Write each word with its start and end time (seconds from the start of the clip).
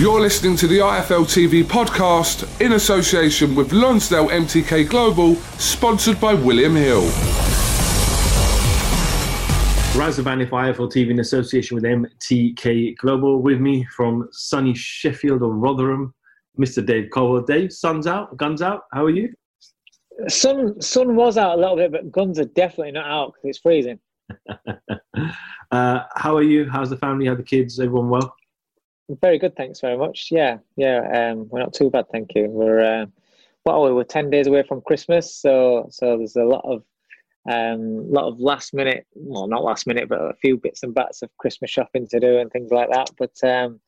You're 0.00 0.22
listening 0.22 0.56
to 0.56 0.66
the 0.66 0.78
IFL 0.78 1.26
TV 1.26 1.62
podcast 1.62 2.58
in 2.62 2.72
association 2.72 3.54
with 3.54 3.74
Lonsdale 3.74 4.28
MTK 4.28 4.88
Global, 4.88 5.34
sponsored 5.58 6.18
by 6.18 6.32
William 6.32 6.74
Hill. 6.74 7.02
Raza 9.92 10.24
Ban 10.24 10.40
if 10.40 10.52
IFL 10.52 10.90
TV 10.90 11.10
in 11.10 11.20
association 11.20 11.74
with 11.74 11.84
MTK 11.84 12.96
Global. 12.96 13.42
With 13.42 13.60
me 13.60 13.84
from 13.94 14.26
sunny 14.32 14.72
Sheffield 14.72 15.42
or 15.42 15.52
Rotherham, 15.52 16.14
Mr. 16.58 16.82
Dave 16.82 17.10
Coldwell. 17.12 17.42
Dave, 17.42 17.70
sun's 17.70 18.06
out, 18.06 18.34
guns 18.38 18.62
out. 18.62 18.84
How 18.94 19.04
are 19.04 19.10
you? 19.10 19.30
Sun 20.28 20.80
sun 20.80 21.14
was 21.14 21.36
out 21.36 21.58
a 21.58 21.60
little 21.60 21.76
bit, 21.76 21.92
but 21.92 22.10
guns 22.10 22.38
are 22.38 22.46
definitely 22.46 22.92
not 22.92 23.04
out 23.04 23.34
because 23.34 23.50
it's 23.50 23.58
freezing. 23.58 24.00
uh, 25.70 26.00
how 26.16 26.34
are 26.34 26.42
you? 26.42 26.70
How's 26.70 26.88
the 26.88 26.96
family? 26.96 27.26
How 27.26 27.32
are 27.32 27.36
the 27.36 27.42
kids? 27.42 27.78
Everyone 27.78 28.08
well? 28.08 28.34
Very 29.20 29.38
good, 29.38 29.56
thanks 29.56 29.80
very 29.80 29.96
much. 29.96 30.28
Yeah, 30.30 30.58
yeah, 30.76 31.32
um, 31.32 31.48
we're 31.48 31.58
not 31.58 31.74
too 31.74 31.90
bad, 31.90 32.06
thank 32.12 32.34
you. 32.34 32.46
We're 32.48 33.02
uh, 33.02 33.06
what 33.64 33.74
are 33.74 33.82
we? 33.82 33.92
We're 33.92 34.04
ten 34.04 34.30
days 34.30 34.46
away 34.46 34.62
from 34.62 34.82
Christmas, 34.82 35.34
so 35.34 35.88
so 35.90 36.16
there's 36.16 36.36
a 36.36 36.44
lot 36.44 36.64
of 36.64 36.84
um, 37.50 38.10
lot 38.10 38.28
of 38.28 38.38
last 38.38 38.72
minute, 38.72 39.06
well, 39.14 39.48
not 39.48 39.64
last 39.64 39.86
minute, 39.86 40.08
but 40.08 40.20
a 40.20 40.34
few 40.34 40.58
bits 40.58 40.82
and 40.82 40.94
bats 40.94 41.22
of 41.22 41.30
Christmas 41.38 41.70
shopping 41.70 42.06
to 42.08 42.20
do 42.20 42.38
and 42.38 42.52
things 42.52 42.70
like 42.70 42.90
that. 42.90 43.10
But 43.18 43.32
um, 43.42 43.80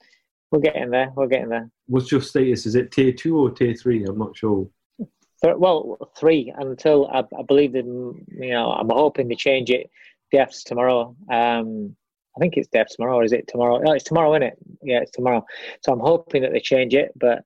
we're 0.51 0.61
getting 0.61 0.91
there. 0.91 1.12
We're 1.14 1.29
getting 1.29 1.51
there. 1.51 1.70
What's 1.86 2.11
your 2.11 2.23
status? 2.23 2.67
Is 2.67 2.75
it 2.75 2.91
tier 2.91 3.12
two 3.12 3.39
or 3.39 3.51
tier 3.51 3.75
three? 3.75 4.05
I'm 4.05 4.19
not 4.19 4.36
sure. 4.36 4.69
Th- 4.98 5.57
well, 5.57 5.98
three 6.17 6.53
until 6.57 7.09
I, 7.09 7.20
I 7.39 7.42
believe 7.47 7.73
that 7.73 7.84
you 7.84 8.51
know 8.51 8.73
I'm 8.73 8.91
hoping 8.91 9.29
to 9.29 9.36
change 9.36 9.70
it. 9.70 9.91
Deaths 10.33 10.64
tomorrow. 10.64 11.14
Um, 11.31 11.95
I 12.36 12.41
think 12.41 12.56
it's 12.56 12.69
death 12.69 12.88
tomorrow, 12.91 13.16
or 13.16 13.25
is 13.25 13.33
it 13.33 13.48
tomorrow? 13.48 13.78
No, 13.78 13.92
it's 13.92 14.05
tomorrow, 14.05 14.33
isn't 14.34 14.42
it? 14.42 14.58
Yeah, 14.83 15.00
it's 15.00 15.11
tomorrow. 15.11 15.44
So 15.83 15.92
I'm 15.92 16.00
hoping 16.00 16.42
that 16.42 16.52
they 16.52 16.61
change 16.61 16.94
it, 16.94 17.12
but 17.16 17.44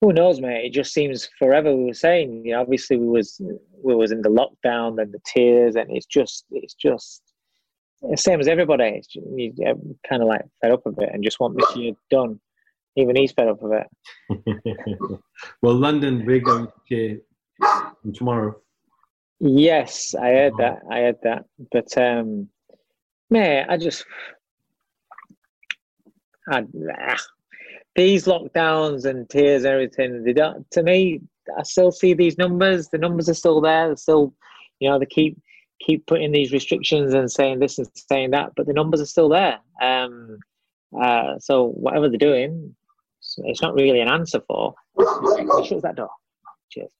who 0.00 0.12
knows, 0.12 0.40
mate? 0.40 0.66
It 0.66 0.72
just 0.72 0.92
seems 0.92 1.28
forever. 1.38 1.74
We 1.74 1.86
were 1.86 1.94
saying, 1.94 2.44
you 2.44 2.52
know, 2.52 2.60
obviously 2.60 2.96
we 2.96 3.06
was 3.06 3.40
we 3.82 3.94
was 3.94 4.12
in 4.12 4.22
the 4.22 4.28
lockdown, 4.28 4.96
then 4.96 5.10
the 5.10 5.20
tiers, 5.26 5.76
and 5.76 5.90
it's 5.90 6.06
just 6.06 6.44
it's 6.50 6.74
just 6.74 7.22
the 8.02 8.16
same 8.16 8.40
as 8.40 8.48
everybody. 8.48 8.84
It's 8.84 9.08
just, 9.08 9.26
you 9.34 9.52
kind 10.08 10.22
of 10.22 10.28
like 10.28 10.42
fed 10.62 10.72
up 10.72 10.86
of 10.86 10.98
it 10.98 11.10
and 11.12 11.24
just 11.24 11.40
want 11.40 11.58
this 11.58 11.76
year 11.76 11.94
done. 12.10 12.38
Even 12.96 13.16
he's 13.16 13.32
fed 13.32 13.48
up 13.48 13.62
of 13.62 13.72
it. 13.72 14.98
well, 15.62 15.74
London, 15.74 16.24
we're 16.26 16.40
going 16.40 16.68
to 16.90 17.20
tomorrow. 18.14 18.56
Yes, 19.40 20.14
I 20.14 20.30
heard 20.30 20.54
that. 20.58 20.80
I 20.90 20.98
heard 21.00 21.18
that. 21.22 21.44
But 21.70 21.96
um, 21.96 22.48
man, 23.30 23.66
I 23.68 23.76
just, 23.76 24.04
I, 26.50 26.64
these 27.96 28.26
lockdowns 28.26 29.04
and 29.04 29.28
tiers, 29.28 29.64
and 29.64 29.72
everything. 29.72 30.22
They 30.24 30.32
don't. 30.32 30.70
To 30.72 30.82
me, 30.82 31.20
I 31.58 31.62
still 31.62 31.90
see 31.90 32.14
these 32.14 32.38
numbers. 32.38 32.88
The 32.88 32.98
numbers 32.98 33.28
are 33.28 33.34
still 33.34 33.60
there. 33.60 33.88
They're 33.88 33.96
still, 33.96 34.34
you 34.78 34.88
know, 34.88 34.98
they 34.98 35.06
keep 35.06 35.36
keep 35.80 36.06
putting 36.06 36.32
these 36.32 36.52
restrictions 36.52 37.14
and 37.14 37.30
saying 37.30 37.60
this 37.60 37.78
and 37.78 37.88
saying 37.94 38.30
that, 38.32 38.52
but 38.56 38.66
the 38.66 38.72
numbers 38.72 39.00
are 39.00 39.06
still 39.06 39.28
there. 39.28 39.58
Um, 39.80 40.38
uh, 41.00 41.38
so 41.38 41.68
whatever 41.68 42.08
they're 42.08 42.18
doing, 42.18 42.74
it's 43.38 43.62
not 43.62 43.74
really 43.74 44.00
an 44.00 44.08
answer 44.08 44.40
for. 44.46 44.74
Shut 45.66 45.82
that 45.82 45.96
door. 45.96 46.10
Cheers. 46.70 46.90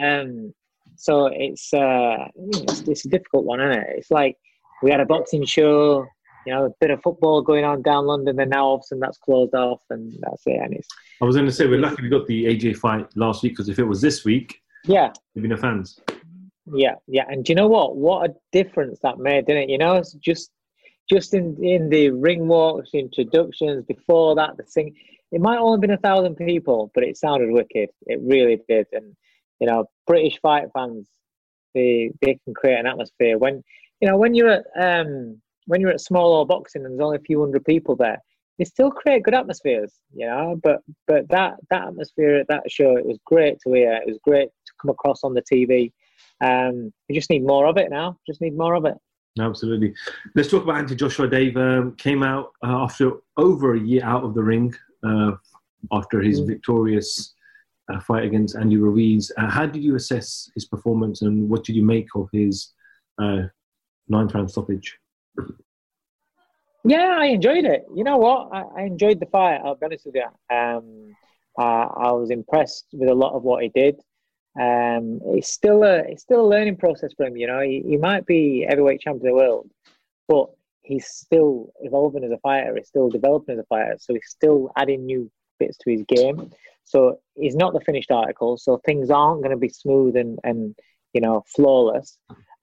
Um, 0.00 0.52
so 0.96 1.26
it's, 1.32 1.72
uh, 1.72 2.28
it's 2.36 2.80
it's 2.82 3.04
a 3.06 3.08
difficult 3.08 3.44
one, 3.44 3.60
isn't 3.60 3.82
it? 3.82 3.86
It's 3.98 4.10
like 4.10 4.36
we 4.82 4.90
had 4.90 5.00
a 5.00 5.06
boxing 5.06 5.44
show, 5.44 6.06
you 6.46 6.52
know, 6.52 6.66
a 6.66 6.70
bit 6.80 6.90
of 6.90 7.02
football 7.02 7.42
going 7.42 7.64
on 7.64 7.82
down 7.82 8.06
London, 8.06 8.38
and 8.40 8.50
now 8.50 8.64
all 8.64 8.74
of 8.76 8.80
a 8.80 8.84
sudden 8.84 9.00
that's 9.00 9.18
closed 9.18 9.54
off, 9.54 9.80
and 9.90 10.12
that's 10.20 10.42
it. 10.46 10.60
And 10.62 10.74
it's. 10.74 10.88
I 11.20 11.24
was 11.24 11.36
going 11.36 11.46
to 11.46 11.52
say 11.52 11.66
we're 11.66 11.80
lucky 11.80 12.02
we 12.02 12.08
got 12.08 12.26
the 12.26 12.46
AJ 12.46 12.76
fight 12.76 13.08
last 13.16 13.42
week 13.42 13.52
because 13.52 13.68
if 13.68 13.78
it 13.78 13.84
was 13.84 14.00
this 14.00 14.24
week, 14.24 14.60
yeah, 14.84 15.12
there'd 15.34 15.42
be 15.42 15.48
no 15.48 15.56
fans. 15.56 15.98
Yeah, 16.72 16.94
yeah, 17.06 17.24
and 17.28 17.44
do 17.44 17.52
you 17.52 17.56
know 17.56 17.68
what? 17.68 17.96
What 17.96 18.30
a 18.30 18.34
difference 18.52 18.98
that 19.02 19.18
made, 19.18 19.46
didn't 19.46 19.64
it? 19.64 19.70
You 19.70 19.78
know, 19.78 19.96
it's 19.96 20.12
just 20.14 20.50
just 21.10 21.34
in 21.34 21.62
in 21.62 21.88
the 21.88 22.10
ring 22.10 22.46
walks, 22.46 22.90
introductions 22.94 23.84
before 23.86 24.34
that, 24.36 24.56
the 24.56 24.62
thing. 24.64 24.94
It 25.30 25.40
might 25.42 25.58
only 25.58 25.76
have 25.76 25.80
been 25.82 25.90
a 25.90 25.98
thousand 25.98 26.36
people, 26.36 26.90
but 26.94 27.04
it 27.04 27.18
sounded 27.18 27.50
wicked. 27.50 27.90
It 28.06 28.20
really 28.22 28.60
did, 28.68 28.86
and 28.92 29.14
you 29.60 29.66
know, 29.66 29.86
British 30.06 30.40
fight 30.40 30.68
fans, 30.74 31.08
they 31.74 32.12
they 32.20 32.38
can 32.44 32.54
create 32.54 32.78
an 32.78 32.86
atmosphere 32.86 33.38
when 33.38 33.62
you 34.00 34.08
know 34.08 34.16
when 34.16 34.34
you're 34.34 34.48
at 34.48 34.64
um 34.80 35.40
when 35.68 35.80
you're 35.80 35.90
at 35.90 36.00
small 36.00 36.32
hall 36.32 36.44
boxing 36.44 36.84
and 36.84 36.92
there's 36.92 37.04
only 37.04 37.18
a 37.18 37.20
few 37.20 37.40
hundred 37.40 37.64
people 37.64 37.94
there. 37.94 38.18
They 38.58 38.64
still 38.64 38.90
create 38.90 39.22
good 39.22 39.34
atmospheres, 39.34 39.92
you 40.12 40.26
know. 40.26 40.58
But 40.62 40.80
but 41.06 41.28
that 41.28 41.56
that 41.70 41.88
atmosphere 41.88 42.36
at 42.36 42.48
that 42.48 42.68
show, 42.68 42.96
it 42.96 43.06
was 43.06 43.18
great 43.24 43.60
to 43.60 43.72
hear. 43.72 43.92
It 43.92 44.06
was 44.06 44.18
great 44.24 44.48
to 44.48 44.72
come 44.82 44.90
across 44.90 45.22
on 45.22 45.34
the 45.34 45.42
TV. 45.42 45.92
Um, 46.40 46.92
we 47.08 47.14
just 47.14 47.30
need 47.30 47.46
more 47.46 47.66
of 47.66 47.76
it 47.76 47.90
now. 47.90 48.18
Just 48.26 48.40
need 48.40 48.56
more 48.56 48.74
of 48.74 48.84
it. 48.84 48.94
Absolutely. 49.38 49.94
Let's 50.34 50.50
talk 50.50 50.64
about 50.64 50.78
Anthony 50.78 50.96
Joshua. 50.96 51.28
Dave 51.28 51.56
um, 51.56 51.94
came 51.96 52.24
out 52.24 52.52
uh, 52.64 52.82
after 52.82 53.12
over 53.36 53.74
a 53.74 53.80
year 53.80 54.04
out 54.04 54.24
of 54.24 54.34
the 54.34 54.42
ring 54.42 54.74
uh, 55.04 55.32
after 55.92 56.20
his 56.20 56.40
mm. 56.40 56.48
victorious 56.48 57.34
uh, 57.92 58.00
fight 58.00 58.24
against 58.24 58.56
Andy 58.56 58.76
Ruiz. 58.76 59.30
Uh, 59.36 59.48
how 59.48 59.66
did 59.66 59.82
you 59.82 59.94
assess 59.94 60.50
his 60.54 60.64
performance 60.64 61.22
and 61.22 61.48
what 61.48 61.62
did 61.62 61.76
you 61.76 61.84
make 61.84 62.08
of 62.16 62.28
his 62.32 62.72
uh, 63.22 63.42
ninth 64.08 64.34
round 64.34 64.50
stoppage? 64.50 64.98
Yeah, 66.84 67.16
I 67.18 67.26
enjoyed 67.26 67.64
it. 67.64 67.84
You 67.94 68.04
know 68.04 68.18
what? 68.18 68.48
I, 68.52 68.62
I 68.80 68.82
enjoyed 68.84 69.20
the 69.20 69.26
fight. 69.26 69.60
I'll 69.64 69.74
be 69.74 69.86
honest 69.86 70.06
with 70.06 70.14
you. 70.14 70.56
Um, 70.56 71.14
I 71.58 72.12
was 72.12 72.30
impressed 72.30 72.86
with 72.92 73.08
a 73.08 73.14
lot 73.14 73.34
of 73.34 73.42
what 73.42 73.62
he 73.62 73.68
did. 73.68 73.96
Um, 74.58 75.20
it's 75.26 75.52
still 75.52 75.82
a 75.84 75.98
it's 75.98 76.22
still 76.22 76.40
a 76.40 76.48
learning 76.48 76.76
process 76.76 77.12
for 77.16 77.26
him. 77.26 77.36
You 77.36 77.46
know, 77.46 77.60
he, 77.60 77.82
he 77.86 77.96
might 77.96 78.26
be 78.26 78.66
heavyweight 78.68 79.00
champion 79.00 79.26
of 79.26 79.30
the 79.30 79.34
world, 79.34 79.70
but 80.26 80.48
he's 80.82 81.06
still 81.06 81.72
evolving 81.80 82.24
as 82.24 82.30
a 82.30 82.38
fighter. 82.38 82.74
He's 82.76 82.88
still 82.88 83.08
developing 83.08 83.54
as 83.54 83.60
a 83.60 83.66
fighter. 83.66 83.96
So 84.00 84.14
he's 84.14 84.28
still 84.28 84.72
adding 84.76 85.04
new 85.04 85.30
bits 85.60 85.76
to 85.78 85.90
his 85.90 86.02
game. 86.08 86.50
So 86.84 87.20
he's 87.34 87.54
not 87.54 87.72
the 87.72 87.80
finished 87.80 88.10
article. 88.10 88.56
So 88.56 88.80
things 88.84 89.10
aren't 89.10 89.42
going 89.42 89.50
to 89.50 89.56
be 89.56 89.68
smooth 89.68 90.16
and 90.16 90.38
and 90.42 90.74
you 91.12 91.20
know 91.20 91.44
flawless. 91.54 92.18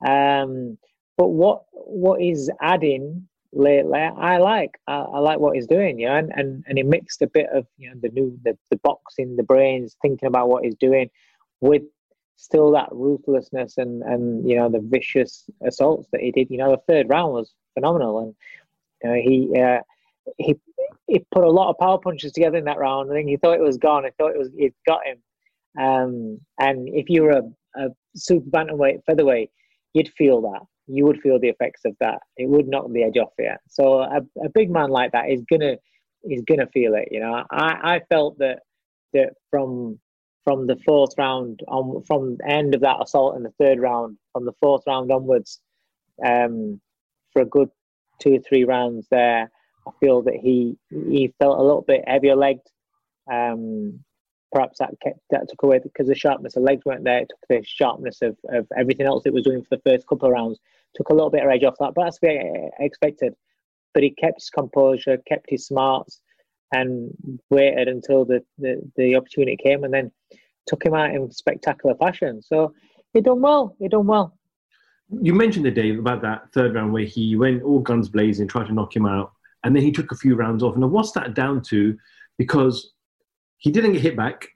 Um, 0.06 0.78
but 1.18 1.30
what 1.30 1.64
what 1.72 2.22
he's 2.22 2.50
adding 2.62 3.28
lately, 3.54 4.00
I 4.00 4.38
like. 4.38 4.72
I, 4.88 4.96
I, 4.96 5.20
like 5.20 5.40
what 5.40 5.56
he's 5.56 5.68
doing. 5.68 6.00
You 6.00 6.08
know, 6.08 6.16
and, 6.16 6.32
and 6.36 6.64
and 6.68 6.78
he 6.78 6.84
mixed 6.84 7.22
a 7.22 7.28
bit 7.28 7.48
of 7.54 7.66
you 7.78 7.90
know 7.90 7.96
the 8.02 8.10
new 8.10 8.38
the, 8.44 8.58
the 8.70 8.78
boxing, 8.78 9.36
the 9.36 9.44
brains, 9.44 9.96
thinking 10.02 10.28
about 10.28 10.50
what 10.50 10.64
he's 10.64 10.76
doing 10.76 11.10
with 11.62 11.84
still 12.38 12.72
that 12.72 12.90
ruthlessness 12.92 13.78
and 13.78 14.04
and 14.04 14.48
you 14.48 14.56
know 14.58 14.70
the 14.70 14.82
vicious 14.82 15.50
assaults 15.66 16.08
that 16.12 16.22
he 16.22 16.32
did. 16.32 16.50
You 16.50 16.58
know, 16.58 16.72
the 16.72 16.94
third 16.94 17.10
round 17.10 17.34
was 17.34 17.54
phenomenal, 17.74 18.20
and 18.20 18.36
you 19.04 19.10
know 19.10 19.16
he 19.16 19.62
uh, 19.62 19.80
he 20.38 20.56
he 21.08 21.26
put 21.32 21.44
a 21.44 21.50
lot 21.50 21.70
of 21.70 21.78
power 21.78 21.98
punches 21.98 22.34
together 22.34 22.58
in 22.58 22.66
that 22.66 22.78
round. 22.78 23.12
I 23.12 23.16
think 23.16 23.30
he 23.30 23.38
thought 23.38 23.58
it 23.58 23.64
was 23.64 23.78
gone. 23.78 24.06
I 24.06 24.12
thought 24.18 24.36
it 24.36 24.40
was 24.40 24.50
he'd 24.58 24.74
got 24.86 25.02
him. 25.06 25.18
Um, 25.78 26.40
and 26.60 26.88
if 26.90 27.10
you 27.10 27.24
were 27.24 27.32
a, 27.32 27.44
a 27.76 27.90
super 28.16 28.50
bantamweight 28.50 29.04
featherweight, 29.06 29.52
you'd 29.94 30.10
feel 30.10 30.42
that. 30.42 30.62
You 30.88 31.06
would 31.06 31.22
feel 31.22 31.40
the 31.40 31.50
effects 31.50 31.82
of 31.86 31.96
that. 32.00 32.20
It 32.38 32.48
would 32.50 32.68
knock 32.68 32.92
the 32.92 33.04
edge 33.04 33.18
off 33.18 33.34
you. 33.40 33.52
So 33.70 34.00
a, 34.00 34.22
a 34.44 34.50
big 34.54 34.70
man 34.70 34.90
like 34.90 35.12
that 35.14 35.30
is 35.30 35.44
gonna 35.50 35.78
is 36.24 36.44
gonna 36.48 36.68
feel 36.68 36.96
it. 36.96 37.10
You 37.12 37.22
know, 37.22 37.44
I, 37.52 37.96
I 37.96 38.02
felt 38.10 38.38
that 38.40 38.60
that 39.14 39.34
from 39.50 40.00
from 40.44 40.68
the 40.68 40.78
fourth 40.86 41.14
round 41.18 41.62
on 41.68 42.04
from 42.04 42.38
the 42.38 42.48
end 42.48 42.76
of 42.76 42.82
that 42.82 43.02
assault 43.02 43.36
in 43.36 43.44
the 43.44 43.54
third 43.60 43.80
round, 43.80 44.18
from 44.32 44.46
the 44.46 44.54
fourth 44.62 44.84
round 44.86 45.12
onwards, 45.12 45.60
um, 46.24 46.80
for 47.34 47.42
a 47.42 47.46
good 47.46 47.70
two 48.20 48.36
or 48.36 48.40
three 48.40 48.64
rounds 48.64 49.08
there, 49.10 49.50
I 49.88 49.92
feel 50.00 50.22
that 50.24 50.36
he 50.36 50.78
he 50.90 51.34
felt 51.40 51.60
a 51.60 51.64
little 51.64 51.82
bit 51.82 52.08
heavier 52.08 52.36
legged. 52.36 52.70
Um, 53.32 54.04
perhaps 54.56 54.80
that 54.80 54.92
kept, 55.04 55.20
that 55.32 55.50
took 55.50 55.64
away 55.64 55.80
because 55.80 56.08
the 56.08 56.16
sharpness 56.16 56.56
of 56.56 56.64
legs 56.64 56.86
weren't 56.86 57.04
there. 57.04 57.20
It 57.20 57.30
took 57.30 57.46
the 57.50 57.62
sharpness 57.68 58.22
of, 58.22 58.38
of 58.48 58.66
everything 58.78 59.06
else 59.06 59.24
it 59.26 59.34
was 59.34 59.44
doing 59.44 59.62
for 59.62 59.76
the 59.76 59.82
first 59.86 60.08
couple 60.08 60.30
of 60.30 60.32
rounds. 60.32 60.60
Took 60.96 61.10
a 61.10 61.14
little 61.14 61.30
bit 61.30 61.44
of 61.44 61.50
edge 61.50 61.66
off 61.66 61.76
that, 61.82 61.92
but 61.94 62.06
that's 62.06 62.20
to 62.20 62.28
be 62.28 62.70
expected. 62.80 63.36
but 63.94 64.04
he 64.04 64.12
kept 64.12 64.40
his 64.40 64.50
composure, 64.50 65.18
kept 65.28 65.50
his 65.50 65.66
smarts, 65.66 66.22
and 66.72 67.12
waited 67.50 67.90
until 67.90 68.24
the, 68.24 68.42
the, 68.58 68.82
the 68.96 69.16
opportunity 69.18 69.58
came 69.58 69.84
and 69.84 69.94
then 69.94 70.10
took 70.68 70.86
him 70.86 70.94
out 70.94 71.14
in 71.14 71.30
spectacular 71.32 71.96
fashion. 71.96 72.42
So 72.42 72.74
he 73.14 73.20
done 73.20 73.42
well. 73.42 73.76
He 73.78 73.90
done 73.90 74.08
well. 74.08 74.38
You 75.22 75.34
mentioned 75.34 75.66
the 75.66 75.72
Dave 75.72 76.00
about 76.00 76.22
that 76.22 76.52
third 76.54 76.76
round 76.76 76.94
where 76.94 77.04
he 77.04 77.36
went 77.36 77.62
all 77.62 77.80
guns 77.80 78.08
blazing, 78.08 78.48
tried 78.48 78.68
to 78.68 78.74
knock 78.74 78.96
him 78.96 79.06
out, 79.06 79.34
and 79.66 79.76
then 79.76 79.84
he 79.84 79.92
took 79.92 80.14
a 80.14 80.18
few 80.18 80.36
rounds 80.36 80.64
off. 80.64 80.78
Now, 80.78 80.88
what's 80.88 81.12
that 81.12 81.34
down 81.34 81.62
to? 81.64 81.98
Because 82.38 82.94
he 83.58 83.72
didn't 83.72 83.94
get 83.94 84.02
hit 84.02 84.18
back, 84.18 84.48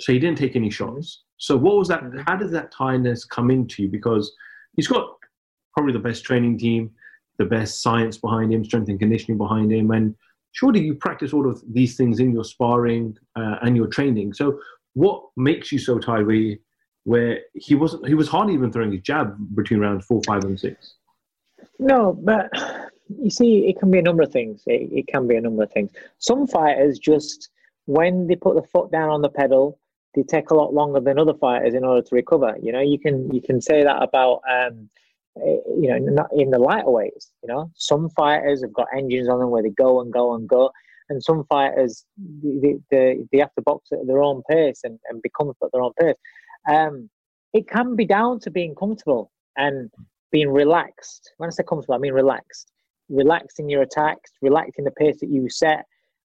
so 0.00 0.12
he 0.12 0.18
didn't 0.18 0.38
take 0.38 0.56
any 0.56 0.70
shots. 0.70 1.24
So, 1.38 1.56
what 1.56 1.76
was 1.76 1.88
that? 1.88 2.02
How 2.26 2.36
did 2.36 2.50
that 2.50 2.72
tiredness 2.72 3.24
come 3.24 3.50
into 3.50 3.82
you? 3.82 3.88
Because 3.88 4.32
he's 4.74 4.88
got 4.88 5.16
probably 5.74 5.92
the 5.92 5.98
best 5.98 6.24
training 6.24 6.58
team, 6.58 6.90
the 7.38 7.44
best 7.44 7.82
science 7.82 8.18
behind 8.18 8.52
him, 8.52 8.64
strength 8.64 8.88
and 8.88 8.98
conditioning 8.98 9.38
behind 9.38 9.72
him, 9.72 9.90
and 9.90 10.14
surely 10.52 10.80
you 10.80 10.94
practice 10.94 11.32
all 11.32 11.48
of 11.48 11.62
these 11.72 11.96
things 11.96 12.18
in 12.20 12.32
your 12.32 12.44
sparring 12.44 13.16
uh, 13.36 13.56
and 13.62 13.76
your 13.76 13.86
training. 13.86 14.32
So, 14.32 14.60
what 14.94 15.22
makes 15.36 15.70
you 15.70 15.78
so 15.78 15.98
tired? 15.98 16.26
Where, 16.26 16.56
where 17.04 17.40
he 17.54 17.74
wasn't, 17.74 18.06
he 18.06 18.14
was 18.14 18.28
hardly 18.28 18.54
even 18.54 18.72
throwing 18.72 18.92
his 18.92 19.02
jab 19.02 19.36
between 19.54 19.80
rounds 19.80 20.04
four, 20.04 20.20
five, 20.26 20.44
and 20.44 20.58
six. 20.58 20.94
No, 21.78 22.18
but 22.22 22.50
you 23.08 23.30
see, 23.30 23.68
it 23.68 23.78
can 23.78 23.90
be 23.90 23.98
a 23.98 24.02
number 24.02 24.22
of 24.22 24.32
things. 24.32 24.62
It, 24.66 24.92
it 24.92 25.06
can 25.06 25.26
be 25.26 25.36
a 25.36 25.40
number 25.40 25.62
of 25.62 25.72
things. 25.72 25.90
Some 26.18 26.46
fighters 26.46 26.98
just, 26.98 27.48
when 27.88 28.26
they 28.26 28.36
put 28.36 28.54
the 28.54 28.62
foot 28.62 28.92
down 28.92 29.08
on 29.08 29.22
the 29.22 29.30
pedal, 29.30 29.78
they 30.14 30.22
take 30.22 30.50
a 30.50 30.54
lot 30.54 30.74
longer 30.74 31.00
than 31.00 31.18
other 31.18 31.32
fighters 31.32 31.72
in 31.72 31.84
order 31.84 32.02
to 32.02 32.14
recover. 32.14 32.54
You 32.62 32.70
know, 32.70 32.82
you 32.82 32.98
can 32.98 33.32
you 33.34 33.40
can 33.40 33.62
say 33.62 33.82
that 33.82 34.02
about 34.02 34.42
um, 34.50 34.90
eh, 35.38 35.56
you 35.80 35.88
know 35.88 35.96
not 35.98 36.28
in 36.36 36.50
the 36.50 36.58
lighter 36.58 36.90
weights. 36.90 37.32
You 37.42 37.48
know, 37.48 37.70
some 37.74 38.10
fighters 38.10 38.60
have 38.60 38.74
got 38.74 38.88
engines 38.94 39.26
on 39.30 39.40
them 39.40 39.48
where 39.48 39.62
they 39.62 39.70
go 39.70 40.02
and 40.02 40.12
go 40.12 40.34
and 40.34 40.46
go, 40.46 40.70
and 41.08 41.24
some 41.24 41.44
fighters 41.44 42.04
they, 42.44 42.76
they, 42.90 43.24
they 43.32 43.38
have 43.38 43.54
to 43.54 43.62
box 43.62 43.88
at 43.90 44.06
their 44.06 44.22
own 44.22 44.42
pace 44.50 44.80
and, 44.84 44.98
and 45.08 45.22
be 45.22 45.30
comfortable 45.30 45.68
at 45.68 45.72
their 45.72 45.82
own 45.82 45.92
pace. 45.98 46.16
Um, 46.70 47.08
it 47.54 47.68
can 47.68 47.96
be 47.96 48.04
down 48.04 48.38
to 48.40 48.50
being 48.50 48.74
comfortable 48.74 49.32
and 49.56 49.90
being 50.30 50.50
relaxed. 50.50 51.32
When 51.38 51.48
I 51.48 51.52
say 51.52 51.64
comfortable, 51.66 51.94
I 51.94 51.98
mean 51.98 52.12
relaxed. 52.12 52.70
Relaxing 53.08 53.70
your 53.70 53.80
attacks, 53.80 54.30
relaxing 54.42 54.84
the 54.84 54.90
pace 54.90 55.20
that 55.20 55.30
you 55.30 55.48
set. 55.48 55.86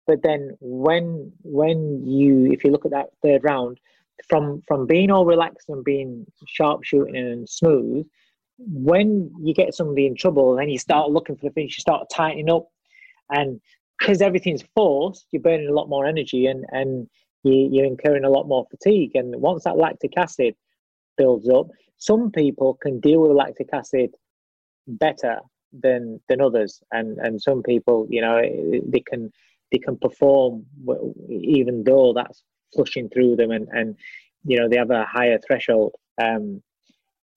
But 0.08 0.22
then 0.24 0.56
when 0.60 1.32
when 1.44 2.06
you 2.06 2.52
if 2.52 2.64
you 2.64 2.72
look 2.72 2.86
at 2.86 2.92
that 2.92 3.10
third 3.24 3.44
round, 3.44 3.80
from 4.28 4.62
from 4.68 4.86
being 4.86 5.12
all 5.12 5.26
relaxed 5.26 5.70
and 5.70 5.84
being 5.84 6.26
sharp 6.48 6.84
shooting 6.84 7.16
and 7.16 7.50
smooth, 7.50 8.06
when 8.58 9.32
you 9.42 9.54
get 9.54 9.74
somebody 9.74 10.06
in 10.06 10.16
trouble, 10.16 10.56
then 10.56 10.70
you 10.70 10.78
start 10.78 11.12
looking 11.12 11.36
for 11.36 11.48
the 11.48 11.54
finish, 11.54 11.78
you 11.78 11.82
start 11.82 12.08
tightening 12.12 12.50
up, 12.50 12.68
and 13.32 13.60
because 14.00 14.22
everything's 14.22 14.64
forced, 14.76 15.26
you're 15.32 15.42
burning 15.42 15.70
a 15.70 15.74
lot 15.74 15.90
more 15.90 16.06
energy 16.06 16.46
and 16.48 16.66
and 16.72 17.08
you, 17.44 17.70
you're 17.72 17.86
incurring 17.86 18.26
a 18.26 18.30
lot 18.30 18.48
more 18.48 18.66
fatigue. 18.70 19.12
And 19.16 19.36
once 19.36 19.64
that 19.64 19.78
lactic 19.78 20.18
acid 20.18 20.56
builds 21.18 21.48
up, 21.50 21.68
some 21.98 22.32
people 22.32 22.76
can 22.82 23.00
deal 23.00 23.22
with 23.22 23.32
lactic 23.32 23.70
acid 23.74 24.12
better 24.88 25.40
than 25.82 26.20
than 26.30 26.42
others, 26.42 26.82
and 26.92 27.18
and 27.18 27.42
some 27.42 27.64
people, 27.64 28.08
you 28.10 28.22
know, 28.22 28.42
they 28.88 29.02
can 29.02 29.32
they 29.72 29.80
can 29.80 29.98
perform 29.98 30.66
even 31.30 31.84
though 31.84 32.14
that's 32.14 32.44
flushing 32.74 33.10
through 33.10 33.36
them, 33.36 33.52
and 33.52 33.68
and 33.70 33.96
you 34.44 34.60
know 34.60 34.70
they 34.70 34.78
have 34.78 34.92
a 34.92 35.06
higher 35.06 35.40
threshold. 35.46 35.94
Um, 36.22 36.62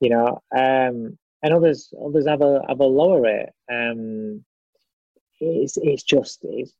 you 0.00 0.10
know, 0.10 0.40
um, 0.56 1.18
and 1.42 1.54
others 1.54 1.92
others 2.04 2.26
have 2.26 2.42
a 2.42 2.62
have 2.68 2.80
a 2.80 2.84
lower 2.84 3.20
rate. 3.20 3.48
Um, 3.70 4.44
it's 5.40 5.76
it's 5.76 6.02
just 6.02 6.40
it's 6.42 6.74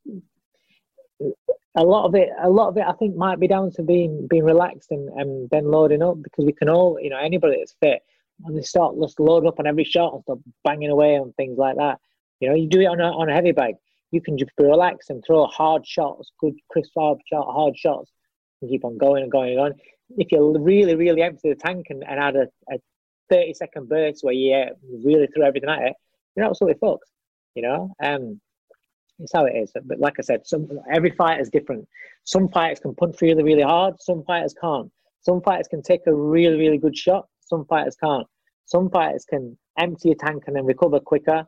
a 1.77 1.85
lot 1.85 2.06
of 2.06 2.15
it 2.15 2.29
a 2.43 2.50
lot 2.50 2.69
of 2.69 2.77
it 2.77 2.85
I 2.87 2.93
think 2.93 3.17
might 3.17 3.41
be 3.41 3.47
down 3.47 3.71
to 3.73 3.83
being 3.83 4.27
being 4.29 4.45
relaxed 4.45 4.91
and, 4.91 5.09
and 5.11 5.49
then 5.50 5.71
loading 5.71 6.03
up 6.03 6.23
because 6.23 6.45
we 6.45 6.53
can 6.53 6.69
all 6.69 6.99
you 7.00 7.11
know 7.11 7.19
anybody 7.19 7.59
that's 7.59 7.77
fit 7.81 8.03
and 8.45 8.56
they 8.56 8.62
start 8.62 8.97
just 9.00 9.21
load 9.21 9.47
up 9.47 9.59
on 9.59 9.67
every 9.67 9.85
shot 9.85 10.15
and 10.15 10.23
start 10.23 10.39
banging 10.65 10.91
away 10.91 11.17
on 11.17 11.33
things 11.33 11.59
like 11.59 11.77
that. 11.77 11.99
You 12.41 12.49
know, 12.49 12.55
you 12.55 12.69
do 12.69 12.81
it 12.81 12.87
on 12.87 13.00
a 13.00 13.11
on 13.11 13.29
a 13.29 13.35
heavy 13.35 13.53
bag, 13.53 13.75
you 14.10 14.20
can 14.20 14.38
just 14.38 14.50
be 14.56 14.64
relaxed 14.64 15.10
and 15.10 15.22
throw 15.26 15.46
hard 15.46 15.87
shots, 15.87 16.32
good 16.40 16.55
crisp 16.70 16.93
hard 16.96 17.19
shot, 17.31 17.46
hard 17.52 17.76
shots, 17.76 18.10
and 18.60 18.70
keep 18.70 18.84
on 18.84 18.99
going 18.99 19.22
and 19.22 19.32
going 19.32 19.50
and 19.50 19.58
going. 19.58 19.72
If 20.16 20.32
you 20.32 20.56
really, 20.58 20.94
really 20.94 21.22
empty 21.22 21.50
the 21.50 21.55
tank 21.55 21.87
and, 21.90 22.02
and 22.08 22.19
add 22.19 22.37
a, 22.37 22.49
a 22.72 22.78
30 23.31 23.55
second 23.55 23.88
burst 23.88 24.25
where 24.25 24.32
you 24.32 24.66
really 25.05 25.26
throw 25.26 25.46
everything 25.46 25.69
at 25.69 25.82
it, 25.82 25.93
you're 26.34 26.46
absolutely 26.46 26.78
fucked. 26.81 27.10
You 27.55 27.62
know, 27.62 27.94
um, 28.02 28.40
it's 29.19 29.32
how 29.32 29.44
it 29.44 29.56
is. 29.56 29.72
But 29.84 29.99
like 29.99 30.14
I 30.19 30.22
said, 30.22 30.46
some 30.46 30.69
every 30.90 31.11
fight 31.11 31.40
is 31.40 31.50
different. 31.50 31.87
Some 32.25 32.49
fighters 32.49 32.81
can 32.81 32.94
punch 32.94 33.20
really, 33.20 33.43
really 33.43 33.62
hard. 33.62 34.00
Some 34.00 34.25
fighters 34.25 34.54
can't. 34.58 34.90
Some 35.20 35.43
fighters 35.43 35.69
can 35.69 35.82
take 35.82 36.06
a 36.06 36.14
really, 36.14 36.56
really 36.56 36.78
good 36.78 36.96
shot. 36.96 37.26
Some 37.40 37.64
fighters 37.66 37.96
can't. 38.02 38.26
Some 38.66 38.90
fighters 38.90 39.25
can 39.25 39.58
empty 39.78 40.11
a 40.11 40.14
tank 40.14 40.44
and 40.46 40.56
then 40.56 40.64
recover 40.64 41.00
quicker. 41.00 41.44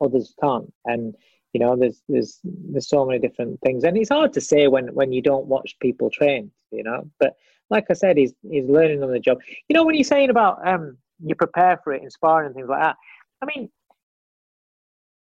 Others 0.00 0.34
can't. 0.40 0.72
And 0.84 1.14
you 1.52 1.60
know, 1.60 1.76
there's 1.76 2.02
there's 2.08 2.40
there's 2.44 2.88
so 2.88 3.04
many 3.04 3.18
different 3.18 3.60
things, 3.60 3.84
and 3.84 3.96
it's 3.96 4.08
hard 4.10 4.32
to 4.34 4.40
say 4.40 4.68
when 4.68 4.88
when 4.94 5.12
you 5.12 5.22
don't 5.22 5.46
watch 5.46 5.76
people 5.80 6.10
train. 6.10 6.50
You 6.70 6.84
know, 6.84 7.10
but 7.18 7.36
like 7.70 7.86
I 7.90 7.94
said, 7.94 8.16
he's 8.16 8.34
he's 8.48 8.68
learning 8.68 9.02
on 9.02 9.12
the 9.12 9.20
job. 9.20 9.38
You 9.68 9.74
know, 9.74 9.84
when 9.84 9.94
you're 9.94 10.04
saying 10.04 10.30
about 10.30 10.66
um 10.66 10.96
you 11.24 11.34
prepare 11.34 11.78
for 11.82 11.92
it, 11.92 12.02
inspiring 12.02 12.46
and 12.46 12.54
things 12.54 12.68
like 12.68 12.80
that. 12.80 12.96
I 13.42 13.46
mean, 13.46 13.70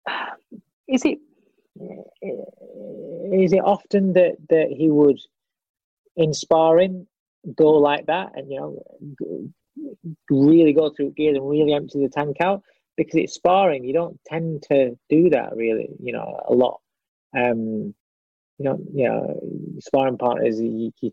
is 0.88 1.04
it 1.06 1.19
is 2.22 3.54
it 3.54 3.63
often 3.63 4.13
that 4.13 4.36
that 4.50 4.68
he 4.69 4.89
would 4.89 5.19
inspiring 6.18 7.07
go 7.56 7.72
like 7.72 8.06
that 8.06 8.31
and 8.36 8.51
you 8.51 8.60
know 8.60 8.83
really 10.30 10.74
go 10.74 10.89
through 10.89 11.12
gears 11.12 11.38
and 11.38 11.50
really 11.50 11.74
empty 11.74 12.00
the 12.01 12.10
tank 12.10 12.38
out 12.42 12.62
because 13.06 13.19
it's 13.19 13.33
sparring. 13.33 13.83
You 13.83 13.94
don't 13.94 14.19
tend 14.25 14.63
to 14.63 14.98
do 15.09 15.30
that 15.30 15.56
really 15.56 15.89
you 16.01 16.13
know 16.13 16.39
a 16.48 16.53
lot. 16.53 16.80
Um 17.38 17.94
you 18.57 18.65
know 18.65 18.80
you 18.94 19.07
know 19.07 19.39
sparring 19.80 20.18
partners 20.18 20.59
you 20.59 20.92
you, 21.01 21.12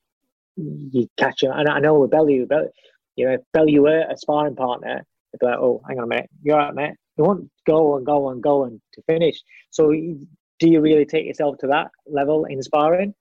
you 0.56 1.08
catch 1.16 1.40
them 1.40 1.52
and 1.54 1.68
I 1.68 1.78
know 1.80 2.00
with 2.00 2.10
Bellew, 2.10 2.46
you 3.16 3.26
know 3.26 3.32
if 3.32 3.40
Bellew 3.52 3.82
were 3.82 4.04
a 4.10 4.16
sparring 4.16 4.56
partner 4.56 5.04
they'd 5.32 5.38
be 5.38 5.46
like 5.46 5.58
oh 5.58 5.82
hang 5.88 5.98
on 5.98 6.04
a 6.04 6.08
minute. 6.08 6.30
You're 6.42 6.58
right 6.58 6.74
mate. 6.74 6.94
You 7.16 7.24
won't 7.24 7.50
go 7.66 7.96
and 7.96 8.06
go 8.06 8.30
and 8.30 8.42
go 8.42 8.64
and 8.64 8.80
to 8.94 9.02
finish. 9.02 9.40
So 9.70 9.92
do 10.58 10.68
you 10.68 10.80
really 10.80 11.04
take 11.04 11.26
yourself 11.26 11.58
to 11.58 11.68
that 11.68 11.90
level 12.06 12.44
in 12.44 12.62
sparring? 12.62 13.14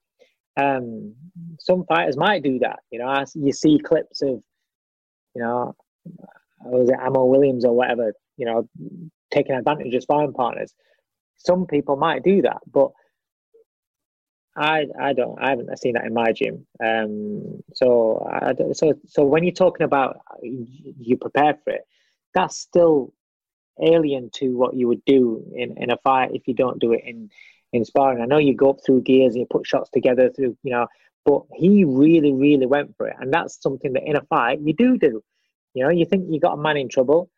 Um, 0.56 1.14
some 1.60 1.84
fighters 1.86 2.16
might 2.16 2.42
do 2.42 2.58
that. 2.60 2.80
You 2.90 2.98
know, 2.98 3.24
you 3.34 3.52
see 3.52 3.78
clips 3.78 4.22
of, 4.22 4.42
you 5.34 5.42
know, 5.42 5.74
was 6.64 6.88
it 6.88 6.98
Ammo 7.00 7.24
Williams 7.26 7.64
or 7.64 7.74
whatever, 7.74 8.12
you 8.38 8.46
know, 8.46 8.68
taking 9.30 9.54
advantage 9.54 9.94
of 9.94 10.02
sparring 10.02 10.32
partners. 10.32 10.72
Some 11.36 11.66
people 11.66 11.96
might 11.96 12.24
do 12.24 12.42
that, 12.42 12.58
but 12.72 12.90
I 14.56 14.86
I 14.98 15.12
don't 15.12 15.38
I 15.40 15.50
haven't 15.50 15.78
seen 15.78 15.94
that 15.94 16.06
in 16.06 16.14
my 16.14 16.32
gym. 16.32 16.66
Um, 16.82 17.62
so 17.74 18.26
I, 18.30 18.54
so 18.72 18.94
so 19.06 19.24
when 19.24 19.44
you're 19.44 19.52
talking 19.52 19.84
about 19.84 20.18
you 20.42 21.16
prepare 21.16 21.58
for 21.62 21.74
it, 21.74 21.82
that's 22.34 22.56
still 22.58 23.12
alien 23.80 24.30
to 24.34 24.56
what 24.56 24.74
you 24.74 24.88
would 24.88 25.04
do 25.04 25.44
in, 25.54 25.76
in 25.80 25.90
a 25.90 25.96
fight 25.98 26.30
if 26.34 26.48
you 26.48 26.54
don't 26.54 26.80
do 26.80 26.92
it 26.92 27.02
in 27.04 27.30
in 27.72 27.84
sparring. 27.84 28.22
I 28.22 28.26
know 28.26 28.38
you 28.38 28.54
go 28.54 28.70
up 28.70 28.78
through 28.84 29.02
gears 29.02 29.34
and 29.34 29.40
you 29.40 29.46
put 29.48 29.66
shots 29.66 29.90
together 29.90 30.30
through, 30.30 30.56
you 30.62 30.72
know, 30.72 30.86
but 31.24 31.42
he 31.54 31.84
really, 31.84 32.32
really 32.32 32.66
went 32.66 32.96
for 32.96 33.08
it. 33.08 33.16
And 33.20 33.32
that's 33.32 33.60
something 33.62 33.92
that 33.92 34.04
in 34.04 34.16
a 34.16 34.22
fight 34.22 34.60
you 34.60 34.72
do 34.72 34.96
do. 34.96 35.22
You 35.74 35.84
know, 35.84 35.90
you 35.90 36.06
think 36.06 36.26
you 36.30 36.40
got 36.40 36.54
a 36.54 36.62
man 36.62 36.78
in 36.78 36.88
trouble, 36.88 37.30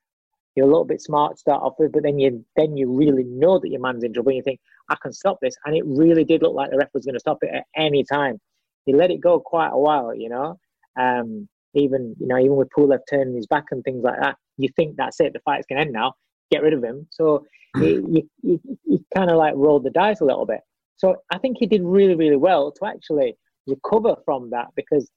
you're 0.55 0.67
a 0.67 0.69
little 0.69 0.85
bit 0.85 1.01
smart 1.01 1.37
to 1.37 1.39
start 1.39 1.63
off 1.63 1.75
with, 1.79 1.93
but 1.93 2.03
then 2.03 2.19
you 2.19 2.45
then 2.57 2.77
you 2.77 2.93
really 2.93 3.25
know 3.25 3.59
that 3.59 3.71
your 3.71 3.81
man's 3.81 4.05
in 4.05 4.13
trouble 4.13 4.31
and 4.31 4.37
you 4.39 4.43
think, 4.43 4.61
I 4.89 4.97
can 5.03 5.13
stop 5.13 5.39
this. 5.41 5.55
And 5.65 5.77
it 5.77 5.85
really 5.87 6.25
did 6.25 6.43
look 6.43 6.55
like 6.55 6.71
the 6.71 6.79
ref 6.79 6.89
was 6.93 7.05
going 7.05 7.15
to 7.15 7.21
stop 7.21 7.39
it 7.43 7.55
at 7.55 7.65
any 7.77 8.05
time. 8.05 8.39
He 8.85 8.95
let 8.95 9.11
it 9.11 9.21
go 9.21 9.39
quite 9.39 9.71
a 9.73 9.79
while, 9.79 10.15
you 10.15 10.29
know. 10.29 10.59
Um, 10.99 11.49
even 11.75 12.17
you 12.19 12.27
know, 12.27 12.39
even 12.39 12.57
with 12.57 12.69
Pulev 12.77 12.99
turning 13.09 13.37
his 13.37 13.47
back 13.47 13.67
and 13.71 13.85
things 13.85 14.03
like 14.03 14.21
that, 14.21 14.37
you 14.57 14.69
think 14.77 14.97
that's 14.97 15.21
it, 15.21 15.33
the 15.33 15.41
fight's 15.41 15.67
gonna 15.69 15.83
end 15.83 15.93
now 15.93 16.15
get 16.51 16.63
rid 16.63 16.75
of 16.75 16.83
him. 16.83 17.07
So 17.11 17.47
he, 17.79 18.25
he, 18.43 18.59
he 18.85 18.99
kind 19.15 19.31
of 19.31 19.37
like 19.37 19.55
rolled 19.57 19.85
the 19.85 19.91
dice 19.91 20.21
a 20.21 20.25
little 20.25 20.47
bit. 20.47 20.61
So 20.97 21.17
I 21.33 21.39
think 21.39 21.57
he 21.59 21.67
did 21.67 21.83
really, 21.83 22.15
really 22.15 22.37
well 22.37 22.73
to 22.73 22.87
actually 22.87 23.37
recover 23.67 24.17
from 24.25 24.51
that 24.51 24.67
because 24.77 25.09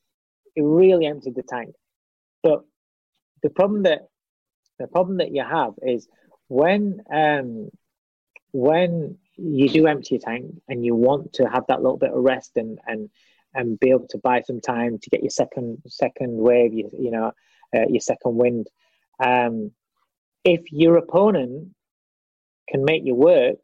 it 0.55 0.61
really 0.61 1.05
emptied 1.05 1.35
the 1.35 1.43
tank. 1.43 1.73
But 2.41 2.61
the 3.41 3.49
problem 3.49 3.83
that 3.83 4.07
the 4.79 4.87
problem 4.87 5.17
that 5.17 5.33
you 5.33 5.43
have 5.43 5.73
is 5.81 6.07
when 6.47 7.01
um, 7.11 7.69
when 8.51 9.17
you 9.35 9.69
do 9.69 9.87
empty 9.87 10.15
your 10.15 10.21
tank 10.21 10.45
and 10.67 10.85
you 10.85 10.95
want 10.95 11.33
to 11.33 11.45
have 11.45 11.65
that 11.67 11.81
little 11.81 11.97
bit 11.97 12.11
of 12.11 12.23
rest 12.23 12.51
and 12.55 12.79
and 12.87 13.09
and 13.55 13.79
be 13.79 13.91
able 13.91 14.07
to 14.09 14.17
buy 14.17 14.41
some 14.41 14.59
time 14.59 14.97
to 14.99 15.09
get 15.09 15.21
your 15.21 15.29
second 15.29 15.81
second 15.87 16.37
wave, 16.37 16.73
you, 16.73 16.89
you 16.97 17.11
know, 17.11 17.31
uh, 17.75 17.87
your 17.87 18.01
second 18.01 18.35
wind. 18.35 18.67
Um, 19.23 19.71
if 20.43 20.71
your 20.71 20.97
opponent 20.97 21.69
can 22.67 22.83
make 22.83 23.03
you 23.05 23.15
work 23.15 23.57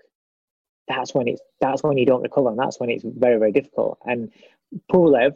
that's 0.89 1.13
when 1.13 1.27
it's 1.27 1.41
that's 1.61 1.83
when 1.83 1.97
you 1.97 2.05
don't 2.05 2.23
recover, 2.23 2.49
and 2.49 2.59
that's 2.59 2.79
when 2.79 2.89
it's 2.89 3.05
very 3.05 3.37
very 3.37 3.51
difficult. 3.51 3.99
And 4.05 4.31
Pulev, 4.91 5.33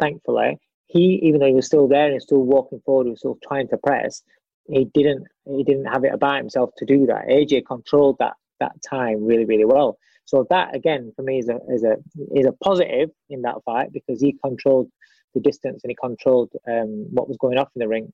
thankfully, 0.00 0.58
he 0.86 1.20
even 1.22 1.38
though 1.38 1.46
he 1.46 1.52
was 1.52 1.66
still 1.66 1.86
there 1.86 2.10
and 2.10 2.20
still 2.20 2.42
walking 2.42 2.80
forward, 2.84 3.04
he 3.04 3.10
was 3.10 3.20
still 3.20 3.38
trying 3.46 3.68
to 3.68 3.76
press. 3.76 4.22
He 4.68 4.84
didn't 4.86 5.26
he 5.44 5.64
didn't 5.64 5.86
have 5.86 6.04
it 6.04 6.12
about 6.12 6.38
himself 6.38 6.70
to 6.78 6.84
do 6.84 7.06
that. 7.06 7.26
AJ 7.28 7.66
controlled 7.66 8.16
that 8.18 8.34
that 8.60 8.72
time 8.88 9.24
really 9.24 9.44
really 9.44 9.64
well. 9.64 9.98
So 10.24 10.46
that 10.50 10.74
again 10.74 11.12
for 11.14 11.22
me 11.22 11.38
is 11.38 11.48
a 11.48 11.58
is 11.68 11.84
a 11.84 11.96
is 12.34 12.46
a 12.46 12.52
positive 12.52 13.10
in 13.30 13.42
that 13.42 13.62
fight 13.64 13.92
because 13.92 14.20
he 14.20 14.36
controlled 14.44 14.90
the 15.34 15.40
distance 15.40 15.84
and 15.84 15.90
he 15.90 15.96
controlled 16.00 16.50
um, 16.66 17.06
what 17.10 17.28
was 17.28 17.36
going 17.36 17.58
off 17.58 17.68
in 17.76 17.80
the 17.80 17.88
ring 17.88 18.12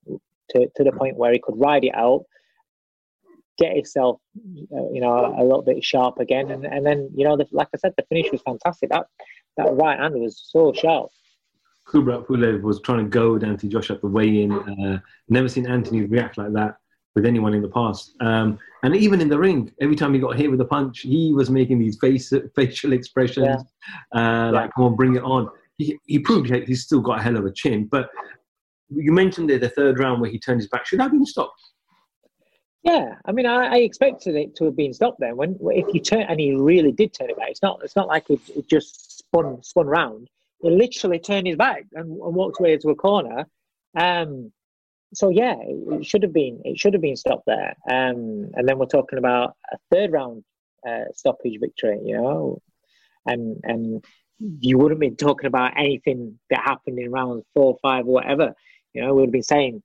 to, 0.49 0.69
to 0.75 0.83
the 0.83 0.91
point 0.91 1.17
where 1.17 1.31
he 1.31 1.39
could 1.39 1.55
ride 1.57 1.83
it 1.83 1.95
out, 1.95 2.25
get 3.57 3.75
himself, 3.75 4.19
uh, 4.37 4.89
you 4.91 5.01
know, 5.01 5.33
a 5.37 5.43
little 5.43 5.61
bit 5.61 5.83
sharp 5.83 6.19
again, 6.19 6.51
and, 6.51 6.65
and 6.65 6.85
then 6.85 7.09
you 7.15 7.25
know, 7.25 7.37
the, 7.37 7.47
like 7.51 7.69
I 7.73 7.77
said, 7.77 7.93
the 7.97 8.05
finish 8.09 8.31
was 8.31 8.41
fantastic. 8.41 8.89
That 8.89 9.07
that 9.57 9.73
right 9.73 9.99
hand 9.99 10.15
was 10.15 10.41
so 10.51 10.73
sharp. 10.73 11.09
Kubrat 11.87 12.25
Pulev 12.25 12.61
was 12.61 12.81
trying 12.81 12.99
to 12.99 13.09
goad 13.09 13.43
Anthony 13.43 13.71
Josh 13.71 13.91
at 13.91 14.01
the 14.01 14.07
weigh-in. 14.07 14.51
Uh, 14.51 14.99
never 15.29 15.49
seen 15.49 15.67
Anthony 15.67 16.05
react 16.05 16.37
like 16.37 16.53
that 16.53 16.77
with 17.15 17.25
anyone 17.25 17.53
in 17.53 17.61
the 17.61 17.69
past. 17.69 18.15
Um, 18.19 18.57
and 18.83 18.95
even 18.95 19.21
in 19.21 19.29
the 19.29 19.37
ring, 19.37 19.71
every 19.79 19.95
time 19.95 20.13
he 20.13 20.19
got 20.19 20.35
hit 20.35 20.49
with 20.49 20.61
a 20.61 20.65
punch, 20.65 21.01
he 21.01 21.31
was 21.33 21.49
making 21.49 21.79
these 21.79 21.97
face 21.99 22.33
facial 22.55 22.93
expressions, 22.93 23.63
yeah. 24.13 24.47
Uh, 24.47 24.51
like 24.51 24.71
"Come 24.75 24.85
on, 24.85 24.95
bring 24.95 25.15
it 25.15 25.23
on." 25.23 25.49
He, 25.77 25.97
he 26.05 26.19
proved 26.19 26.49
he's 26.49 26.83
still 26.83 27.01
got 27.01 27.19
a 27.19 27.21
hell 27.21 27.37
of 27.37 27.45
a 27.45 27.51
chin. 27.51 27.85
But 27.85 28.09
you 28.89 29.11
mentioned 29.11 29.49
there 29.49 29.59
the 29.59 29.69
third 29.69 29.99
round 29.99 30.21
where 30.21 30.29
he 30.29 30.39
turned 30.39 30.61
his 30.61 30.69
back. 30.69 30.85
Should 30.85 30.99
that 30.99 31.03
have 31.03 31.11
been 31.11 31.25
stopped? 31.25 31.59
Yeah, 32.83 33.15
I 33.25 33.31
mean, 33.31 33.45
I, 33.45 33.67
I, 33.67 33.77
expected 33.77 34.35
it 34.35 34.57
to 34.57 34.65
have 34.65 34.75
been 34.75 34.93
stopped 34.93 35.21
then. 35.21 35.37
When 35.37 35.57
if 35.61 35.93
you 35.93 36.01
turn 36.01 36.23
and 36.23 36.37
he 36.37 36.53
really 36.53 36.91
did 36.91 37.13
turn 37.13 37.29
it 37.29 37.37
back, 37.37 37.49
it's 37.49 37.61
not. 37.61 37.79
It's 37.81 37.95
not 37.95 38.07
like 38.07 38.29
it, 38.29 38.41
it 38.55 38.67
just 38.67 39.19
spun 39.19 39.63
spun 39.63 39.87
round. 39.87 40.29
Literally 40.63 41.19
turned 41.19 41.47
his 41.47 41.57
back 41.57 41.85
and, 41.93 42.09
and 42.09 42.35
walked 42.35 42.59
away 42.59 42.77
to 42.77 42.89
a 42.89 42.95
corner. 42.95 43.45
Um, 43.97 44.51
so 45.13 45.29
yeah, 45.29 45.55
it, 45.59 45.99
it, 46.01 46.05
should 46.05 46.23
have 46.23 46.33
been. 46.33 46.61
It 46.63 46.79
should 46.79 46.93
have 46.93 47.01
been 47.01 47.15
stopped 47.15 47.45
there. 47.45 47.75
Um, 47.89 48.49
and 48.53 48.67
then 48.67 48.79
we're 48.79 48.85
talking 48.85 49.19
about 49.19 49.55
a 49.71 49.77
third 49.91 50.11
round 50.11 50.43
uh, 50.87 51.05
stoppage 51.13 51.59
victory. 51.59 51.99
You 52.03 52.17
know, 52.17 52.61
and 53.25 53.59
and 53.63 54.05
you 54.39 54.77
wouldn't 54.77 54.99
be 54.99 55.11
talking 55.11 55.47
about 55.47 55.73
anything 55.77 56.39
that 56.49 56.61
happened 56.63 56.99
in 56.99 57.11
rounds 57.11 57.45
four, 57.53 57.77
five, 57.81 58.07
or 58.07 58.13
whatever. 58.13 58.53
You 58.93 59.01
know, 59.01 59.13
we 59.13 59.21
would 59.21 59.27
have 59.27 59.33
been 59.33 59.43
saying 59.43 59.83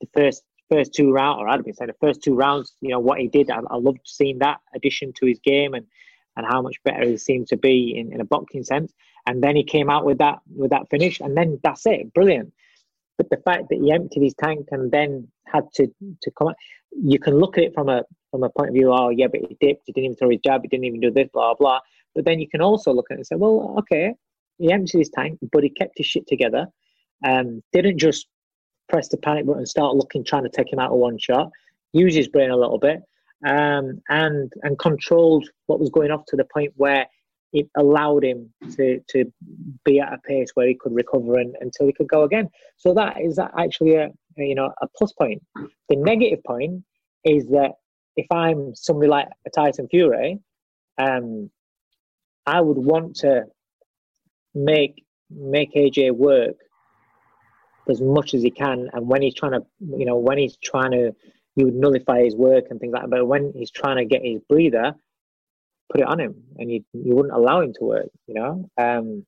the 0.00 0.08
first 0.14 0.42
first 0.70 0.94
two 0.94 1.12
rounds, 1.12 1.40
or 1.40 1.48
I'd 1.48 1.56
have 1.56 1.64
been 1.64 1.74
saying 1.74 1.90
the 1.90 2.06
first 2.06 2.22
two 2.22 2.34
rounds, 2.34 2.74
you 2.80 2.90
know, 2.90 3.00
what 3.00 3.20
he 3.20 3.28
did. 3.28 3.50
I, 3.50 3.60
I 3.70 3.76
loved 3.76 4.00
seeing 4.04 4.38
that 4.38 4.60
addition 4.74 5.12
to 5.14 5.26
his 5.26 5.40
game 5.40 5.74
and 5.74 5.86
and 6.40 6.52
how 6.52 6.62
much 6.62 6.76
better 6.84 7.04
he 7.04 7.16
seemed 7.16 7.46
to 7.48 7.56
be 7.56 7.94
in, 7.96 8.12
in 8.12 8.20
a 8.20 8.24
boxing 8.24 8.64
sense. 8.64 8.92
And 9.26 9.42
then 9.42 9.54
he 9.54 9.64
came 9.64 9.90
out 9.90 10.04
with 10.04 10.18
that 10.18 10.38
with 10.54 10.70
that 10.70 10.88
finish, 10.90 11.20
and 11.20 11.36
then 11.36 11.60
that's 11.62 11.86
it, 11.86 12.12
brilliant. 12.14 12.52
But 13.18 13.28
the 13.28 13.36
fact 13.36 13.68
that 13.68 13.78
he 13.78 13.92
emptied 13.92 14.22
his 14.22 14.34
tank 14.34 14.68
and 14.70 14.90
then 14.90 15.28
had 15.46 15.64
to 15.74 15.86
to 16.22 16.30
come, 16.30 16.48
out, 16.48 16.56
you 16.90 17.18
can 17.18 17.38
look 17.38 17.58
at 17.58 17.64
it 17.64 17.74
from 17.74 17.88
a 17.88 18.02
from 18.30 18.42
a 18.42 18.50
point 18.50 18.70
of 18.70 18.74
view. 18.74 18.92
Oh 18.92 19.10
yeah, 19.10 19.26
but 19.26 19.40
he 19.40 19.56
dipped. 19.60 19.82
He 19.86 19.92
didn't 19.92 20.04
even 20.06 20.16
throw 20.16 20.30
his 20.30 20.40
jab. 20.44 20.62
He 20.62 20.68
didn't 20.68 20.86
even 20.86 21.00
do 21.00 21.10
this. 21.10 21.28
Blah 21.32 21.54
blah. 21.54 21.80
But 22.14 22.24
then 22.24 22.40
you 22.40 22.48
can 22.48 22.60
also 22.60 22.92
look 22.92 23.06
at 23.10 23.14
it 23.14 23.18
and 23.18 23.26
say, 23.26 23.36
well, 23.36 23.76
okay, 23.78 24.14
he 24.58 24.72
emptied 24.72 24.98
his 24.98 25.10
tank, 25.10 25.38
but 25.52 25.62
he 25.62 25.70
kept 25.70 25.96
his 25.96 26.06
shit 26.06 26.26
together. 26.26 26.66
Um, 27.24 27.62
didn't 27.72 27.98
just 27.98 28.26
press 28.88 29.08
the 29.08 29.16
panic 29.16 29.46
button 29.46 29.60
and 29.60 29.68
start 29.68 29.94
looking, 29.94 30.24
trying 30.24 30.42
to 30.42 30.48
take 30.48 30.72
him 30.72 30.78
out 30.78 30.90
of 30.90 30.98
one 30.98 31.18
shot. 31.18 31.50
Use 31.92 32.14
his 32.14 32.28
brain 32.28 32.50
a 32.50 32.56
little 32.56 32.78
bit, 32.78 33.00
um, 33.46 34.00
and 34.08 34.52
and 34.62 34.78
controlled 34.78 35.48
what 35.66 35.80
was 35.80 35.90
going 35.90 36.10
off 36.10 36.24
to 36.28 36.36
the 36.36 36.44
point 36.44 36.72
where 36.76 37.06
it 37.52 37.68
allowed 37.76 38.24
him 38.24 38.52
to 38.76 39.00
to 39.08 39.32
be 39.84 40.00
at 40.00 40.12
a 40.12 40.18
pace 40.18 40.50
where 40.54 40.68
he 40.68 40.74
could 40.74 40.94
recover 40.94 41.38
and, 41.38 41.56
until 41.60 41.86
he 41.86 41.92
could 41.92 42.08
go 42.08 42.22
again. 42.22 42.48
So 42.76 42.94
that 42.94 43.20
is 43.20 43.38
actually 43.38 43.94
a, 43.94 44.10
you 44.36 44.54
know 44.54 44.72
a 44.80 44.86
plus 44.96 45.12
point. 45.12 45.42
The 45.88 45.96
negative 45.96 46.44
point 46.44 46.84
is 47.24 47.46
that 47.48 47.72
if 48.16 48.26
I'm 48.30 48.74
somebody 48.74 49.08
like 49.08 49.28
a 49.46 49.50
Tyson 49.50 49.88
Fury, 49.88 50.38
um, 50.98 51.50
I 52.46 52.60
would 52.60 52.78
want 52.78 53.16
to 53.16 53.44
make 54.54 55.04
make 55.30 55.74
AJ 55.74 56.12
work 56.12 56.56
as 57.88 58.00
much 58.00 58.34
as 58.34 58.42
he 58.42 58.50
can. 58.50 58.88
And 58.92 59.08
when 59.08 59.22
he's 59.22 59.34
trying 59.34 59.52
to, 59.52 59.62
you 59.80 60.04
know, 60.04 60.16
when 60.16 60.38
he's 60.38 60.56
trying 60.62 60.92
to, 60.92 61.14
you 61.60 61.66
would 61.66 61.74
nullify 61.74 62.22
his 62.22 62.34
work 62.34 62.64
and 62.70 62.80
things 62.80 62.92
like 62.92 63.02
that. 63.02 63.10
But 63.10 63.26
when 63.26 63.52
he's 63.54 63.70
trying 63.70 63.98
to 63.98 64.06
get 64.06 64.24
his 64.24 64.40
breather, 64.48 64.94
put 65.92 66.00
it 66.00 66.06
on 66.06 66.18
him, 66.18 66.34
and 66.58 66.70
you 66.72 66.84
you 66.92 67.14
wouldn't 67.14 67.34
allow 67.34 67.60
him 67.60 67.74
to 67.74 67.84
work. 67.84 68.10
You 68.26 68.34
know, 68.34 68.70
um, 68.78 69.26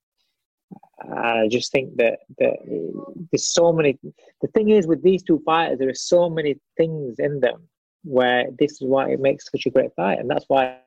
I 1.13 1.49
just 1.51 1.71
think 1.73 1.97
that 1.97 2.21
that 2.39 2.57
there's 3.31 3.53
so 3.53 3.73
many. 3.73 3.99
The 4.41 4.49
thing 4.49 4.71
is, 4.71 4.87
with 4.87 5.03
these 5.03 5.23
two 5.23 5.43
fighters, 5.45 5.79
there 5.79 5.91
are 5.91 5.95
so 5.95 6.31
many 6.31 6.57
things 6.79 7.17
in 7.19 7.41
them 7.41 7.69
where 8.05 8.47
this 8.59 8.73
is 8.73 8.83
why 8.83 9.11
it 9.11 9.21
makes 9.21 9.51
such 9.51 9.67
a 9.67 9.71
great 9.71 9.95
fight, 9.95 10.19
and 10.19 10.31
that's 10.31 10.47
why 10.49 10.79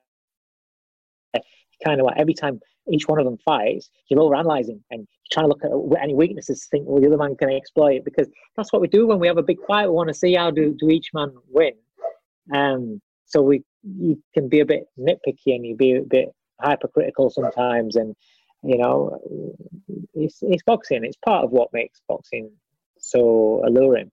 kind 1.83 1.99
of 1.99 2.05
like 2.05 2.17
every 2.17 2.33
time 2.33 2.59
each 2.91 3.07
one 3.07 3.19
of 3.19 3.25
them 3.25 3.37
fights, 3.37 3.89
you're 4.09 4.21
over 4.21 4.35
analyzing 4.35 4.83
and 4.91 5.07
trying 5.31 5.45
to 5.45 5.49
look 5.49 5.63
at 5.63 6.03
any 6.03 6.13
weaknesses 6.13 6.67
think, 6.69 6.85
well, 6.87 7.01
the 7.01 7.07
other 7.07 7.17
man 7.17 7.35
can 7.35 7.49
exploit 7.49 7.95
it 7.95 8.05
because 8.05 8.27
that's 8.55 8.71
what 8.71 8.81
we 8.81 8.87
do 8.87 9.07
when 9.07 9.19
we 9.19 9.27
have 9.27 9.37
a 9.37 9.43
big 9.43 9.57
fight. 9.67 9.87
We 9.87 9.93
want 9.93 10.09
to 10.09 10.13
see 10.13 10.35
how 10.35 10.51
do, 10.51 10.75
do 10.77 10.89
each 10.89 11.09
man 11.13 11.31
win. 11.49 11.73
Um, 12.53 13.01
so 13.25 13.41
we 13.41 13.63
you 13.83 14.21
can 14.33 14.49
be 14.49 14.59
a 14.59 14.65
bit 14.65 14.85
nitpicky 14.99 15.55
and 15.55 15.65
you 15.65 15.75
be 15.75 15.95
a 15.95 16.01
bit 16.01 16.29
hypercritical 16.61 17.29
sometimes, 17.29 17.95
and 17.95 18.15
you 18.63 18.77
know, 18.77 19.19
it's, 20.13 20.39
it's 20.41 20.63
boxing. 20.63 21.03
It's 21.03 21.17
part 21.23 21.43
of 21.43 21.51
what 21.51 21.69
makes 21.73 22.01
boxing 22.07 22.51
so 22.97 23.61
alluring. 23.65 24.11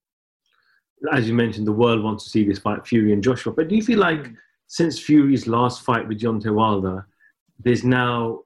As 1.10 1.26
you 1.26 1.34
mentioned, 1.34 1.66
the 1.66 1.72
world 1.72 2.02
wants 2.02 2.24
to 2.24 2.30
see 2.30 2.44
this 2.44 2.58
fight, 2.58 2.86
Fury 2.86 3.12
and 3.12 3.22
Joshua. 3.22 3.52
But 3.52 3.68
do 3.68 3.74
you 3.74 3.82
feel 3.82 3.98
like 3.98 4.30
since 4.66 4.98
Fury's 4.98 5.46
last 5.46 5.82
fight 5.82 6.06
with 6.06 6.20
Deontay 6.20 6.54
Wilder, 6.54 7.06
there's 7.64 7.84
now 7.84 8.40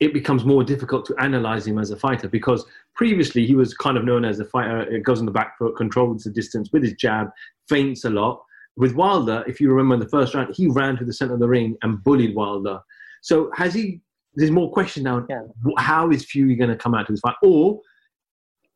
it 0.00 0.12
becomes 0.12 0.44
more 0.44 0.64
difficult 0.64 1.06
to 1.06 1.14
analyze 1.18 1.66
him 1.66 1.78
as 1.78 1.90
a 1.90 1.96
fighter 1.96 2.28
because 2.28 2.64
previously 2.94 3.46
he 3.46 3.54
was 3.54 3.74
kind 3.74 3.96
of 3.96 4.04
known 4.04 4.24
as 4.24 4.40
a 4.40 4.44
fighter. 4.44 4.82
It 4.82 5.02
goes 5.02 5.20
on 5.20 5.26
the 5.26 5.32
back 5.32 5.56
foot, 5.56 5.76
controls 5.76 6.24
the 6.24 6.30
distance 6.30 6.70
with 6.72 6.82
his 6.82 6.94
jab, 6.94 7.28
feints 7.68 8.04
a 8.04 8.10
lot. 8.10 8.42
With 8.76 8.94
Wilder, 8.94 9.44
if 9.46 9.60
you 9.60 9.70
remember 9.70 9.94
in 9.94 10.00
the 10.00 10.08
first 10.08 10.34
round, 10.34 10.54
he 10.54 10.66
ran 10.66 10.96
to 10.96 11.04
the 11.04 11.12
center 11.12 11.34
of 11.34 11.40
the 11.40 11.48
ring 11.48 11.76
and 11.82 12.02
bullied 12.02 12.34
Wilder. 12.34 12.80
So 13.22 13.50
has 13.54 13.72
he? 13.72 14.00
There's 14.34 14.50
more 14.50 14.70
questions 14.72 15.04
now. 15.04 15.24
Yeah. 15.30 15.42
How 15.78 16.10
is 16.10 16.24
Fury 16.24 16.56
going 16.56 16.70
to 16.70 16.76
come 16.76 16.92
out 16.92 17.06
to 17.06 17.12
this 17.12 17.20
fight? 17.20 17.36
Or 17.42 17.80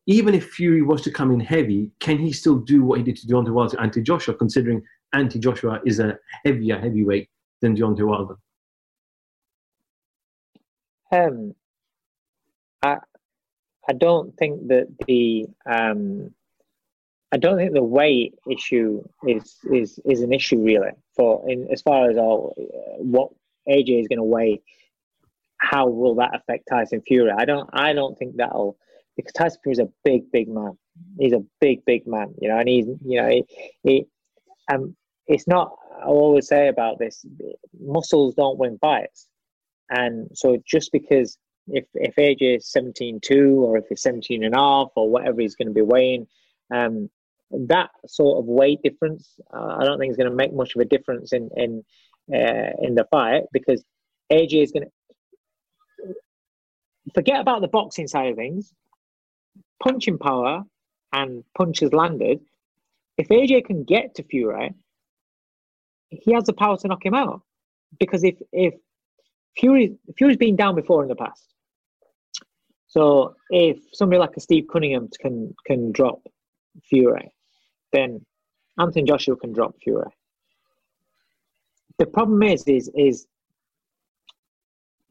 even 0.06 0.34
if 0.34 0.50
Fury 0.50 0.82
was 0.82 1.02
to 1.02 1.10
come 1.10 1.32
in 1.32 1.40
heavy, 1.40 1.90
can 1.98 2.16
he 2.16 2.32
still 2.32 2.58
do 2.60 2.84
what 2.84 2.98
he 2.98 3.04
did 3.04 3.16
to 3.16 3.26
Deontay 3.26 3.52
Wilder 3.52 3.88
to 3.88 4.00
Joshua? 4.00 4.34
Considering 4.34 4.82
Anthony 5.12 5.40
Joshua 5.40 5.80
is 5.84 5.98
a 5.98 6.16
heavier 6.44 6.78
heavyweight 6.78 7.28
than 7.60 7.76
Deontay 7.76 8.06
Wilder. 8.06 8.36
Um, 11.10 11.54
I 12.82 12.98
I 13.88 13.92
don't 13.94 14.36
think 14.36 14.68
that 14.68 14.86
the 15.06 15.46
um, 15.66 16.34
I 17.32 17.36
don't 17.36 17.56
think 17.56 17.72
the 17.72 17.82
weight 17.82 18.34
issue 18.50 19.02
is 19.26 19.56
is 19.70 19.98
is 20.04 20.20
an 20.20 20.32
issue 20.32 20.62
really 20.62 20.90
for 21.16 21.48
in 21.48 21.68
as 21.70 21.82
far 21.82 22.10
as 22.10 22.16
all 22.16 22.54
uh, 22.58 23.02
what 23.02 23.30
AJ 23.68 24.00
is 24.02 24.08
going 24.08 24.18
to 24.18 24.24
weigh. 24.24 24.60
How 25.58 25.88
will 25.88 26.14
that 26.16 26.34
affect 26.34 26.68
Tyson 26.68 27.02
Fury? 27.06 27.32
I 27.36 27.44
don't 27.44 27.68
I 27.72 27.92
don't 27.92 28.16
think 28.18 28.36
that'll 28.36 28.78
because 29.16 29.32
Tyson 29.32 29.60
Fury 29.62 29.72
is 29.72 29.78
a 29.78 29.88
big 30.04 30.30
big 30.30 30.48
man. 30.48 30.78
He's 31.18 31.32
a 31.32 31.44
big 31.60 31.84
big 31.84 32.06
man, 32.06 32.34
you 32.40 32.48
know, 32.48 32.58
and 32.58 32.68
he's 32.68 32.86
you 33.04 33.20
know 33.20 33.28
he, 33.28 33.44
he 33.82 34.06
um 34.70 34.94
it's 35.26 35.48
not 35.48 35.74
I 36.00 36.04
always 36.04 36.46
say 36.46 36.68
about 36.68 36.98
this 36.98 37.24
muscles 37.80 38.34
don't 38.34 38.58
win 38.58 38.78
fights 38.78 39.28
and 39.90 40.28
so 40.34 40.58
just 40.66 40.92
because 40.92 41.38
if, 41.68 41.84
if 41.94 42.14
AJ 42.16 42.58
is 42.58 42.72
17.2 42.76 43.56
or 43.56 43.78
if 43.78 43.84
he's 43.88 44.02
17 44.02 44.44
and 44.44 44.54
a 44.54 44.58
half 44.58 44.88
or 44.96 45.10
whatever 45.10 45.40
he's 45.40 45.54
going 45.54 45.68
to 45.68 45.74
be 45.74 45.82
weighing, 45.82 46.26
um, 46.74 47.10
that 47.50 47.90
sort 48.06 48.38
of 48.38 48.46
weight 48.46 48.82
difference, 48.82 49.38
uh, 49.52 49.76
I 49.78 49.84
don't 49.84 49.98
think 49.98 50.10
is 50.10 50.16
going 50.16 50.30
to 50.30 50.36
make 50.36 50.52
much 50.52 50.74
of 50.74 50.80
a 50.80 50.84
difference 50.84 51.32
in 51.32 51.50
in 51.56 51.84
uh, 52.32 52.72
in 52.82 52.94
the 52.94 53.06
fight 53.10 53.44
because 53.52 53.82
AJ 54.30 54.62
is 54.62 54.72
going 54.72 54.84
to 54.84 56.14
forget 57.14 57.40
about 57.40 57.62
the 57.62 57.68
boxing 57.68 58.06
side 58.06 58.30
of 58.30 58.36
things. 58.36 58.72
Punching 59.82 60.18
power 60.18 60.64
and 61.12 61.44
punches 61.56 61.92
landed. 61.92 62.40
If 63.16 63.28
AJ 63.28 63.64
can 63.64 63.84
get 63.84 64.16
to 64.16 64.22
Fury, 64.24 64.74
he 66.10 66.32
has 66.32 66.44
the 66.44 66.52
power 66.52 66.76
to 66.76 66.88
knock 66.88 67.04
him 67.04 67.14
out. 67.14 67.42
Because 67.98 68.24
if 68.24 68.36
if 68.52 68.74
Fury 69.58 69.96
Fury's 70.16 70.36
been 70.36 70.56
down 70.56 70.74
before 70.74 71.02
in 71.02 71.08
the 71.08 71.16
past. 71.16 71.54
So 72.86 73.34
if 73.50 73.78
somebody 73.92 74.18
like 74.18 74.36
a 74.36 74.40
Steve 74.40 74.66
Cunningham 74.70 75.08
can 75.20 75.54
can 75.66 75.92
drop 75.92 76.20
Fury, 76.84 77.32
then 77.92 78.24
Anthony 78.78 79.04
Joshua 79.04 79.36
can 79.36 79.52
drop 79.52 79.74
Fury. 79.82 80.10
The 81.98 82.06
problem 82.06 82.42
is 82.42 82.64
is 82.64 82.90
is 82.94 83.26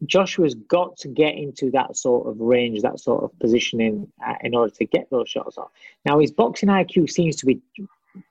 Joshua's 0.05 0.53
got 0.53 0.95
to 0.97 1.07
get 1.07 1.35
into 1.35 1.71
that 1.71 1.97
sort 1.97 2.27
of 2.27 2.39
range, 2.39 2.81
that 2.81 2.99
sort 2.99 3.23
of 3.23 3.37
positioning 3.39 4.11
uh, 4.25 4.35
in 4.41 4.55
order 4.55 4.71
to 4.75 4.85
get 4.85 5.09
those 5.09 5.27
shots 5.27 5.57
off. 5.57 5.71
Now, 6.05 6.19
his 6.19 6.31
boxing 6.31 6.69
IQ 6.69 7.09
seems 7.09 7.35
to 7.37 7.47
be 7.47 7.59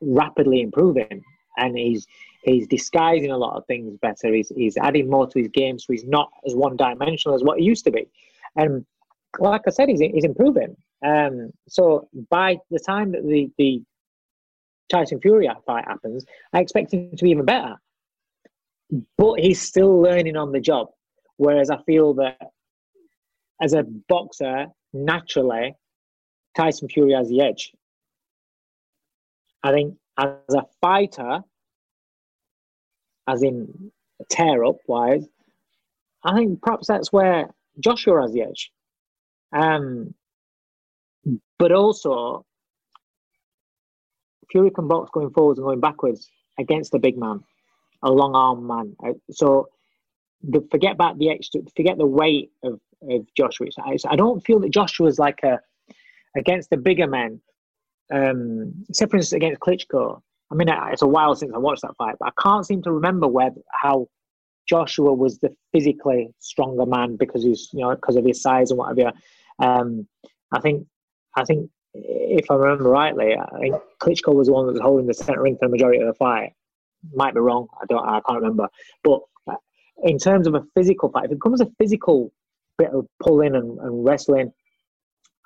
rapidly 0.00 0.60
improving, 0.60 1.24
and 1.56 1.76
he's 1.76 2.06
he's 2.42 2.66
disguising 2.66 3.30
a 3.30 3.36
lot 3.36 3.56
of 3.56 3.66
things 3.66 3.98
better. 4.00 4.32
He's, 4.32 4.50
he's 4.54 4.76
adding 4.76 5.10
more 5.10 5.26
to 5.26 5.38
his 5.38 5.48
game, 5.48 5.78
so 5.78 5.92
he's 5.92 6.04
not 6.04 6.30
as 6.46 6.54
one 6.54 6.76
dimensional 6.76 7.34
as 7.34 7.42
what 7.42 7.58
he 7.58 7.64
used 7.64 7.84
to 7.84 7.90
be. 7.90 8.08
And 8.54 8.86
like 9.38 9.62
I 9.66 9.70
said, 9.70 9.88
he's, 9.88 10.00
he's 10.00 10.24
improving. 10.24 10.76
Um, 11.04 11.50
so 11.68 12.08
by 12.30 12.58
the 12.70 12.78
time 12.78 13.12
that 13.12 13.24
the, 13.26 13.50
the 13.58 13.82
Tyson 14.88 15.20
Fury 15.20 15.50
fight 15.66 15.84
happens, 15.86 16.24
I 16.52 16.60
expect 16.60 16.94
him 16.94 17.10
to 17.16 17.24
be 17.24 17.30
even 17.30 17.44
better. 17.44 17.74
But 19.18 19.40
he's 19.40 19.60
still 19.60 20.00
learning 20.00 20.36
on 20.36 20.52
the 20.52 20.60
job. 20.60 20.88
Whereas 21.38 21.68
I 21.68 21.78
feel 21.82 22.14
that 22.14 22.38
as 23.60 23.74
a 23.74 23.82
boxer, 24.08 24.66
naturally, 24.92 25.74
Tyson 26.56 26.88
Fury 26.88 27.12
has 27.12 27.28
the 27.28 27.42
edge. 27.42 27.72
I 29.62 29.72
think 29.72 29.96
as 30.18 30.54
a 30.54 30.62
fighter, 30.80 31.40
as 33.26 33.42
in 33.42 33.90
tear 34.30 34.64
up 34.64 34.76
wise, 34.86 35.26
I 36.24 36.34
think 36.34 36.62
perhaps 36.62 36.88
that's 36.88 37.12
where 37.12 37.50
Joshua 37.80 38.22
has 38.22 38.32
the 38.32 38.42
edge. 38.42 38.70
Um, 39.52 40.14
but 41.58 41.72
also, 41.72 42.44
Fury 44.50 44.70
can 44.70 44.88
box 44.88 45.10
going 45.12 45.30
forwards 45.30 45.58
and 45.58 45.66
going 45.66 45.80
backwards 45.80 46.28
against 46.58 46.94
a 46.94 46.98
big 46.98 47.18
man, 47.18 47.40
a 48.02 48.10
long 48.10 48.34
arm 48.34 48.66
man. 48.66 48.96
Uh, 49.04 49.12
so 49.30 49.68
the, 50.42 50.66
forget 50.70 50.92
about 50.92 51.18
the 51.18 51.30
extra, 51.30 51.60
forget 51.76 51.98
the 51.98 52.06
weight 52.06 52.50
of, 52.62 52.80
of 53.10 53.26
Joshua. 53.36 53.66
I, 53.78 53.96
I 54.08 54.16
don't 54.16 54.44
feel 54.44 54.60
that 54.60 54.70
Joshua 54.70 55.08
is 55.08 55.18
like 55.18 55.42
a 55.42 55.60
against 56.36 56.70
the 56.70 56.76
bigger 56.76 57.06
men, 57.06 57.40
um, 58.12 58.72
except 58.88 59.10
for 59.10 59.16
instance 59.16 59.36
against 59.36 59.60
Klitschko. 59.60 60.20
I 60.50 60.54
mean, 60.54 60.68
it's 60.68 61.02
a 61.02 61.08
while 61.08 61.34
since 61.34 61.52
I 61.54 61.58
watched 61.58 61.82
that 61.82 61.96
fight, 61.96 62.16
but 62.20 62.28
I 62.28 62.42
can't 62.42 62.64
seem 62.64 62.82
to 62.82 62.92
remember 62.92 63.26
where 63.26 63.50
how 63.72 64.08
Joshua 64.68 65.12
was 65.12 65.38
the 65.38 65.54
physically 65.72 66.28
stronger 66.38 66.86
man 66.86 67.16
because 67.16 67.42
he's 67.42 67.68
you 67.72 67.80
know 67.80 67.94
because 67.94 68.16
of 68.16 68.24
his 68.24 68.42
size 68.42 68.70
and 68.70 68.78
whatever. 68.78 69.12
Um, 69.58 70.06
I 70.52 70.60
think 70.60 70.86
I 71.36 71.44
think 71.44 71.70
if 71.94 72.50
I 72.50 72.54
remember 72.54 72.90
rightly, 72.90 73.34
I 73.36 73.58
think 73.58 73.76
Klitschko 74.00 74.34
was 74.34 74.48
the 74.48 74.52
one 74.52 74.66
that 74.66 74.72
was 74.72 74.82
holding 74.82 75.06
the 75.06 75.14
center 75.14 75.42
ring 75.42 75.56
for 75.56 75.66
the 75.66 75.72
majority 75.72 76.00
of 76.00 76.06
the 76.06 76.14
fight. 76.14 76.52
Might 77.14 77.34
be 77.34 77.40
wrong. 77.40 77.68
I 77.80 77.86
don't. 77.88 78.06
I 78.06 78.20
can't 78.20 78.40
remember. 78.40 78.68
But 79.02 79.20
in 80.02 80.18
terms 80.18 80.46
of 80.46 80.54
a 80.54 80.64
physical 80.74 81.10
fight, 81.10 81.26
if 81.26 81.32
it 81.32 81.36
becomes 81.36 81.60
a 81.60 81.70
physical 81.78 82.32
bit 82.78 82.90
of 82.90 83.06
pulling 83.22 83.54
and, 83.54 83.78
and 83.78 84.04
wrestling, 84.04 84.52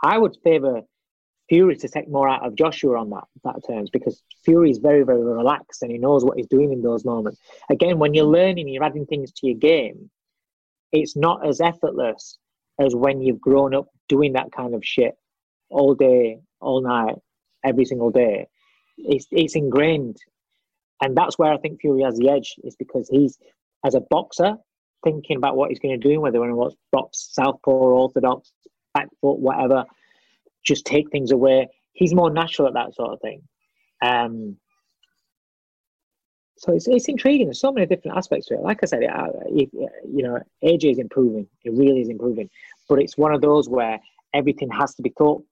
I 0.02 0.18
would 0.18 0.36
favour 0.42 0.82
Fury 1.50 1.76
to 1.76 1.88
take 1.88 2.08
more 2.08 2.28
out 2.28 2.46
of 2.46 2.54
Joshua 2.54 2.98
on 3.00 3.10
that 3.10 3.24
that 3.42 3.66
terms 3.66 3.90
because 3.90 4.22
Fury 4.44 4.70
is 4.70 4.78
very 4.78 5.02
very 5.02 5.22
relaxed 5.22 5.82
and 5.82 5.90
he 5.90 5.98
knows 5.98 6.24
what 6.24 6.36
he's 6.38 6.46
doing 6.46 6.72
in 6.72 6.80
those 6.80 7.04
moments. 7.04 7.40
Again, 7.68 7.98
when 7.98 8.14
you're 8.14 8.24
learning, 8.24 8.68
you're 8.68 8.84
adding 8.84 9.04
things 9.04 9.32
to 9.32 9.48
your 9.48 9.58
game. 9.58 10.10
It's 10.92 11.16
not 11.16 11.44
as 11.44 11.60
effortless 11.60 12.38
as 12.80 12.94
when 12.94 13.20
you've 13.20 13.40
grown 13.40 13.74
up 13.74 13.88
doing 14.08 14.34
that 14.34 14.52
kind 14.52 14.74
of 14.76 14.84
shit 14.84 15.14
all 15.70 15.94
day, 15.94 16.38
all 16.60 16.82
night, 16.82 17.16
every 17.64 17.84
single 17.84 18.10
day. 18.10 18.46
It's 18.96 19.26
it's 19.32 19.56
ingrained, 19.56 20.18
and 21.02 21.16
that's 21.16 21.36
where 21.36 21.52
I 21.52 21.58
think 21.58 21.80
Fury 21.80 22.02
has 22.02 22.16
the 22.16 22.30
edge. 22.30 22.54
Is 22.62 22.76
because 22.76 23.08
he's 23.08 23.38
as 23.84 23.96
a 23.96 24.00
boxer 24.00 24.54
thinking 25.02 25.36
about 25.36 25.56
what 25.56 25.70
he's 25.70 25.80
going 25.80 26.00
to 26.00 26.08
do, 26.08 26.20
whether 26.20 26.44
he 26.44 26.52
wants 26.52 26.76
box 26.92 27.30
southpaw, 27.32 27.72
orthodox, 27.72 28.52
back 28.94 29.08
foot, 29.20 29.40
whatever 29.40 29.84
just 30.64 30.84
take 30.84 31.10
things 31.10 31.30
away. 31.30 31.68
He's 31.92 32.14
more 32.14 32.30
natural 32.30 32.68
at 32.68 32.74
that 32.74 32.94
sort 32.94 33.12
of 33.12 33.20
thing. 33.20 33.42
Um, 34.02 34.56
so 36.60 36.74
it's, 36.74 36.86
it's 36.88 37.08
intriguing. 37.08 37.46
There's 37.46 37.60
so 37.60 37.72
many 37.72 37.86
different 37.86 38.18
aspects 38.18 38.46
to 38.48 38.54
it. 38.54 38.60
Like 38.60 38.80
I 38.82 38.86
said, 38.86 39.02
it, 39.02 39.10
it, 39.46 39.70
you 40.04 40.22
know, 40.22 40.38
AJ 40.62 40.92
is 40.92 40.98
improving. 40.98 41.46
It 41.64 41.72
really 41.72 42.02
is 42.02 42.10
improving. 42.10 42.50
But 42.86 43.00
it's 43.00 43.16
one 43.16 43.32
of 43.32 43.40
those 43.40 43.68
where 43.68 43.98
everything 44.34 44.68
has 44.70 44.94
to 44.96 45.02
be 45.02 45.12
thought 45.16 45.42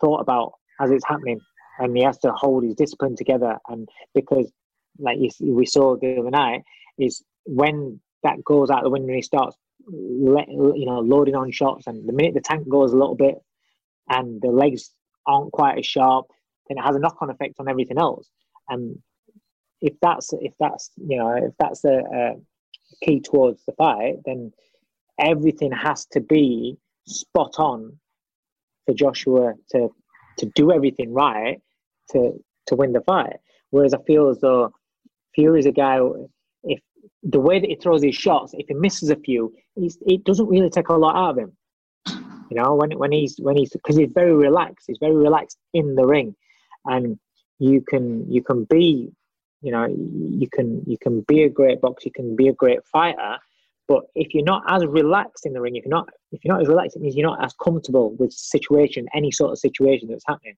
thought 0.00 0.20
about 0.20 0.54
as 0.80 0.90
it's 0.90 1.06
happening, 1.06 1.40
and 1.78 1.96
he 1.96 2.02
has 2.02 2.18
to 2.18 2.32
hold 2.32 2.64
his 2.64 2.74
discipline 2.74 3.14
together. 3.16 3.58
And 3.68 3.88
because, 4.12 4.50
like 4.98 5.18
you, 5.20 5.30
we 5.54 5.66
saw 5.66 5.96
the 5.96 6.18
other 6.18 6.30
night, 6.30 6.62
is 6.98 7.22
when 7.44 8.00
that 8.24 8.42
goes 8.44 8.68
out 8.68 8.82
the 8.82 8.90
window 8.90 9.08
and 9.08 9.16
he 9.16 9.22
starts, 9.22 9.56
let, 9.88 10.48
you 10.48 10.84
know, 10.84 10.98
loading 10.98 11.36
on 11.36 11.52
shots, 11.52 11.86
and 11.86 12.08
the 12.08 12.12
minute 12.12 12.34
the 12.34 12.40
tank 12.40 12.68
goes 12.68 12.92
a 12.92 12.96
little 12.96 13.14
bit 13.14 13.36
and 14.08 14.40
the 14.40 14.48
legs 14.48 14.90
aren't 15.26 15.52
quite 15.52 15.78
as 15.78 15.86
sharp, 15.86 16.26
then 16.68 16.78
it 16.78 16.82
has 16.82 16.96
a 16.96 16.98
knock-on 16.98 17.30
effect 17.30 17.56
on 17.58 17.68
everything 17.68 17.98
else. 17.98 18.28
And 18.68 18.98
if 19.80 19.94
that's 20.00 20.32
if 20.34 20.52
that's 20.58 20.90
you 20.96 21.18
know 21.18 21.32
if 21.32 21.52
that's 21.58 21.82
the 21.82 22.40
key 23.02 23.20
towards 23.20 23.64
the 23.64 23.72
fight, 23.72 24.16
then 24.24 24.52
everything 25.18 25.72
has 25.72 26.06
to 26.06 26.20
be 26.20 26.76
spot 27.06 27.54
on 27.58 27.98
for 28.84 28.94
Joshua 28.94 29.54
to 29.72 29.88
to 30.38 30.46
do 30.54 30.72
everything 30.72 31.12
right 31.12 31.60
to 32.10 32.32
to 32.66 32.74
win 32.74 32.92
the 32.92 33.00
fight. 33.02 33.36
Whereas 33.70 33.94
I 33.94 34.02
feel 34.02 34.28
as 34.28 34.40
though 34.40 34.72
Fury's 35.34 35.66
a 35.66 35.72
guy. 35.72 36.00
If 36.64 36.80
the 37.22 37.40
way 37.40 37.60
that 37.60 37.68
he 37.68 37.76
throws 37.76 38.02
his 38.02 38.14
shots, 38.14 38.54
if 38.54 38.66
he 38.68 38.74
misses 38.74 39.10
a 39.10 39.16
few, 39.16 39.52
it 39.76 40.24
doesn't 40.24 40.48
really 40.48 40.70
take 40.70 40.88
a 40.88 40.94
lot 40.94 41.16
out 41.16 41.30
of 41.30 41.38
him. 41.38 41.56
You 42.50 42.56
know, 42.56 42.74
when 42.74 42.92
when 42.98 43.12
he's 43.12 43.36
when 43.38 43.56
he's 43.56 43.70
because 43.70 43.96
he's 43.96 44.12
very 44.12 44.34
relaxed. 44.34 44.86
He's 44.86 44.98
very 44.98 45.16
relaxed 45.16 45.58
in 45.72 45.94
the 45.94 46.06
ring, 46.06 46.34
and 46.84 47.18
you 47.58 47.80
can 47.80 48.30
you 48.30 48.42
can 48.42 48.64
be, 48.64 49.12
you 49.62 49.72
know, 49.72 49.86
you 49.86 50.48
can 50.52 50.82
you 50.86 50.98
can 50.98 51.22
be 51.22 51.42
a 51.42 51.48
great 51.48 51.80
boxer. 51.80 52.08
You 52.08 52.12
can 52.12 52.36
be 52.36 52.48
a 52.48 52.52
great 52.52 52.84
fighter. 52.84 53.38
But 53.88 54.04
if 54.16 54.34
you're 54.34 54.44
not 54.44 54.64
as 54.68 54.84
relaxed 54.84 55.46
in 55.46 55.52
the 55.52 55.60
ring, 55.60 55.76
if 55.76 55.84
you're 55.84 55.94
not 55.94 56.08
if 56.32 56.44
you're 56.44 56.54
not 56.54 56.62
as 56.62 56.68
relaxed, 56.68 56.96
it 56.96 57.02
means 57.02 57.16
you're 57.16 57.28
not 57.28 57.44
as 57.44 57.54
comfortable 57.62 58.14
with 58.16 58.32
situation, 58.32 59.06
any 59.14 59.30
sort 59.30 59.52
of 59.52 59.58
situation 59.58 60.08
that's 60.08 60.24
happening. 60.26 60.56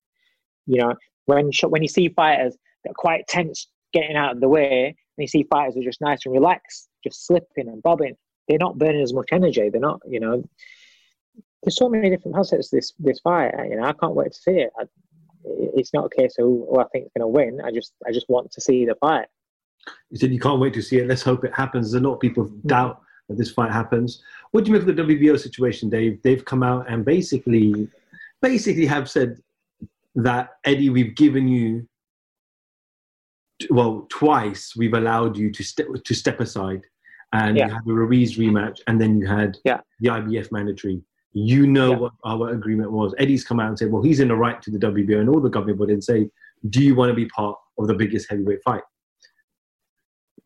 You 0.67 0.81
know, 0.83 0.95
when 1.27 1.51
when 1.69 1.83
you 1.83 1.89
see 1.89 2.09
fighters 2.09 2.57
that 2.85 2.91
are 2.91 2.95
quite 2.95 3.27
tense 3.29 3.69
getting 3.93 4.17
out 4.17 4.33
of 4.33 4.41
the 4.41 4.49
way, 4.49 4.87
and 4.87 4.95
you 5.23 5.29
see 5.29 5.45
fighters 5.45 5.75
that 5.75 5.81
are 5.81 5.85
just 5.85 6.01
nice 6.01 6.21
and 6.25 6.35
relaxed, 6.35 6.89
just 7.05 7.27
slipping 7.27 7.69
and 7.69 7.83
bobbing, 7.83 8.15
they're 8.49 8.59
not 8.59 8.79
burning 8.79 9.03
as 9.03 9.13
much 9.13 9.29
energy. 9.33 9.69
They're 9.69 9.81
not, 9.81 10.01
you 10.07 10.21
know, 10.21 10.43
there's 11.63 11.77
so 11.77 11.89
many 11.89 12.11
different 12.11 12.37
facets 12.37 12.71
to 12.71 12.77
this 12.77 12.93
this 12.99 13.21
fight. 13.21 13.53
You 13.69 13.77
know, 13.77 13.85
I 13.85 13.93
can't 13.93 14.15
wait 14.15 14.33
to 14.33 14.39
see 14.39 14.53
it. 14.53 14.71
I, 14.79 14.85
it's 15.45 15.95
not 15.95 16.07
a 16.07 16.09
case 16.09 16.39
of 16.39 16.45
who, 16.45 16.67
who 16.71 16.81
I 16.81 16.85
think 16.89 17.07
is 17.07 17.11
going 17.17 17.23
to 17.23 17.29
win. 17.29 17.61
I 17.65 17.71
just 17.71 17.93
I 18.07 18.13
just 18.13 18.29
want 18.29 18.51
to 18.53 18.61
see 18.61 18.85
the 18.85 18.95
fight. 18.97 19.27
You 20.11 20.19
said 20.19 20.33
you 20.33 20.41
can't 20.41 20.61
wait 20.61 20.75
to 20.75 20.83
see 20.83 20.99
it. 20.99 21.07
Let's 21.07 21.23
hope 21.23 21.45
it 21.45 21.55
happens. 21.55 21.91
There's 21.91 22.03
a 22.03 22.07
lot 22.07 22.15
of 22.15 22.21
people 22.21 22.45
doubt 22.67 23.03
that 23.29 23.39
this 23.39 23.51
fight 23.51 23.73
happens. 23.73 24.23
What 24.51 24.65
do 24.65 24.71
you 24.71 24.79
make 24.79 24.89
of 24.89 24.97
the 24.97 25.03
WBO 25.03 25.39
situation, 25.39 25.89
Dave? 25.89 26.23
They've 26.23 26.45
come 26.45 26.63
out 26.63 26.91
and 26.91 27.05
basically 27.05 27.89
basically 28.41 28.87
have 28.87 29.11
said 29.11 29.39
that 30.15 30.51
Eddie, 30.65 30.91
we've 30.91 31.15
given 31.15 31.49
you 31.49 31.89
well 33.71 34.07
twice. 34.09 34.75
We've 34.77 34.95
allowed 34.95 35.37
you 35.37 35.51
to 35.51 35.63
step 35.63 35.87
to 36.05 36.15
step 36.15 36.41
aside, 36.41 36.83
and 37.33 37.57
yeah. 37.57 37.67
you 37.67 37.75
had 37.75 37.85
the 37.85 37.93
Ruiz 37.93 38.39
rematch, 38.39 38.81
and 38.87 39.01
then 39.01 39.19
you 39.19 39.27
had 39.27 39.59
yeah. 39.65 39.81
the 40.01 40.09
IBF 40.09 40.53
mandatory. 40.53 41.03
You 41.47 41.67
know 41.67 41.91
yeah. 41.91 41.97
what 41.97 42.13
our 42.25 42.51
agreement 42.51 42.91
was. 42.91 43.15
Eddie's 43.19 43.45
come 43.45 43.61
out 43.61 43.69
and 43.69 43.79
said, 43.79 43.93
well, 43.93 44.03
he's 44.03 44.21
in 44.21 44.29
the 44.29 44.37
right 44.37 44.61
to 44.63 44.71
the 44.71 44.79
WBO 44.79 45.21
and 45.21 45.29
all 45.29 45.41
the 45.41 45.49
governing 45.49 45.77
body 45.77 45.93
and 45.93 46.03
say, 46.03 46.31
do 46.71 46.83
you 46.83 46.95
want 46.95 47.11
to 47.11 47.15
be 47.15 47.27
part 47.27 47.57
of 47.79 47.87
the 47.87 47.95
biggest 47.95 48.29
heavyweight 48.29 48.63
fight? 48.65 48.83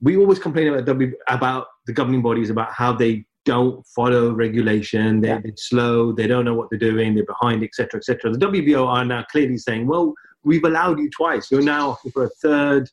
We 0.00 0.16
always 0.16 0.38
complain 0.38 0.68
about, 0.68 0.84
w, 0.84 1.12
about 1.28 1.66
the 1.86 1.92
governing 1.92 2.22
bodies 2.22 2.50
about 2.50 2.72
how 2.72 2.92
they 2.92 3.24
don't 3.44 3.84
follow 3.86 4.32
regulation, 4.32 5.20
they're, 5.20 5.36
yeah. 5.36 5.40
they're 5.42 5.56
slow, 5.56 6.12
they 6.12 6.26
don't 6.26 6.44
know 6.44 6.54
what 6.54 6.68
they're 6.70 6.78
doing, 6.78 7.14
they're 7.14 7.24
behind, 7.24 7.64
etc., 7.64 7.98
etc. 7.98 8.32
The 8.32 8.38
WBO 8.38 8.86
are 8.86 9.04
now 9.04 9.24
clearly 9.30 9.58
saying, 9.58 9.86
well, 9.86 10.14
we've 10.44 10.64
allowed 10.64 10.98
you 10.98 11.10
twice. 11.10 11.50
You're 11.50 11.62
now 11.62 11.98
for 12.12 12.24
a 12.24 12.28
third 12.28 12.88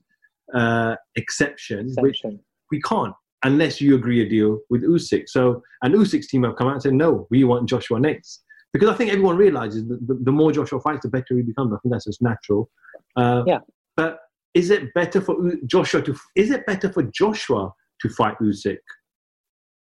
uh, 0.54 0.96
exception, 1.16 1.90
exception, 1.90 2.32
which 2.32 2.40
we 2.72 2.82
can't 2.82 3.14
unless 3.44 3.80
you 3.80 3.96
agree 3.96 4.22
a 4.22 4.30
deal 4.30 4.60
with 4.70 4.84
Usyk. 4.84 5.30
So, 5.30 5.64
and 5.82 5.94
Usyk's 5.94 6.28
team 6.28 6.44
have 6.44 6.56
come 6.56 6.68
out 6.68 6.74
and 6.74 6.82
said, 6.82 6.94
no, 6.94 7.28
we 7.30 7.44
want 7.44 7.70
Joshua 7.70 8.00
next. 8.00 8.44
Because 8.74 8.90
I 8.90 8.94
think 8.94 9.12
everyone 9.12 9.38
realizes 9.38 9.88
that 9.88 10.06
the, 10.08 10.16
the 10.22 10.32
more 10.32 10.52
Joshua 10.52 10.80
fights, 10.80 11.02
the 11.04 11.10
better 11.10 11.36
he 11.36 11.42
becomes. 11.42 11.74
I 11.74 11.78
think 11.82 11.94
that's 11.94 12.06
just 12.06 12.22
natural. 12.22 12.70
Uh, 13.16 13.44
yeah. 13.48 13.60
But 13.96 14.20
is 14.54 14.70
it 14.70 14.94
better 14.94 15.22
for 15.22 15.36
Joshua 15.66 16.02
to, 16.04 16.16
is 16.36 16.52
it 16.52 16.66
better 16.66 16.92
for 16.92 17.04
Joshua 17.04 17.72
to 18.02 18.10
fight 18.10 18.38
Usyk 18.40 18.78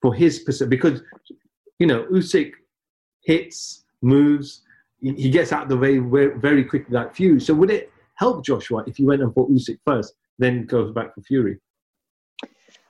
for 0.02 0.14
his? 0.14 0.44
Because, 0.68 1.02
you 1.78 1.86
know, 1.86 2.04
Usyk 2.12 2.52
hits, 3.24 3.84
moves, 4.02 4.62
he 5.00 5.30
gets 5.30 5.52
out 5.52 5.64
of 5.64 5.68
the 5.68 5.76
way 5.76 5.98
very 5.98 6.64
quickly 6.64 6.94
like 6.94 7.14
Fury. 7.14 7.40
So 7.40 7.54
would 7.54 7.70
it 7.70 7.90
help 8.14 8.44
Joshua 8.44 8.84
if 8.86 8.96
he 8.96 9.04
went 9.04 9.22
and 9.22 9.32
fought 9.32 9.50
Usyk 9.50 9.78
first, 9.86 10.14
then 10.38 10.66
goes 10.66 10.92
back 10.92 11.14
for 11.14 11.22
Fury? 11.22 11.58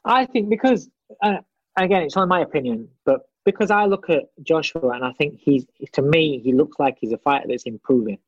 I 0.08 0.24
think 0.24 0.48
because, 0.48 0.88
uh, 1.22 1.36
again, 1.76 2.02
it's 2.02 2.16
only 2.16 2.28
my 2.28 2.40
opinion, 2.40 2.88
but 3.04 3.20
because 3.44 3.70
I 3.70 3.84
look 3.84 4.08
at 4.08 4.24
Joshua 4.42 4.90
and 4.90 5.04
I 5.04 5.12
think 5.12 5.38
he's 5.38 5.66
to 5.92 6.02
me 6.02 6.40
he 6.40 6.52
looks 6.52 6.78
like 6.78 6.96
he's 7.00 7.12
a 7.12 7.18
fighter 7.18 7.46
that's 7.48 7.64
improving. 7.64 8.18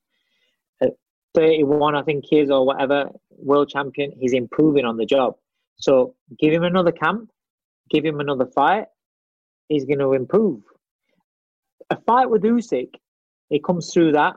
At 0.81 0.93
31, 1.35 1.95
I 1.95 2.03
think 2.03 2.27
he 2.29 2.39
is, 2.39 2.51
or 2.51 2.67
whatever, 2.67 3.11
world 3.31 3.71
champion, 3.71 4.13
he's 4.19 4.35
improving 4.35 4.85
on 4.85 4.99
the 4.99 5.07
job. 5.07 5.37
So 5.77 6.15
give 6.39 6.53
him 6.53 6.65
another 6.65 6.93
camp, 6.93 7.31
give 7.91 8.05
him 8.05 8.21
another 8.21 8.47
fight, 8.47 8.87
he's 9.69 9.87
going 9.87 10.01
to 10.01 10.13
improve. 10.13 10.61
A 11.89 11.97
fight 11.97 12.29
with 12.29 12.43
Usyk, 12.43 12.95
it 13.49 13.65
comes 13.65 13.93
through 13.93 14.13
that. 14.13 14.37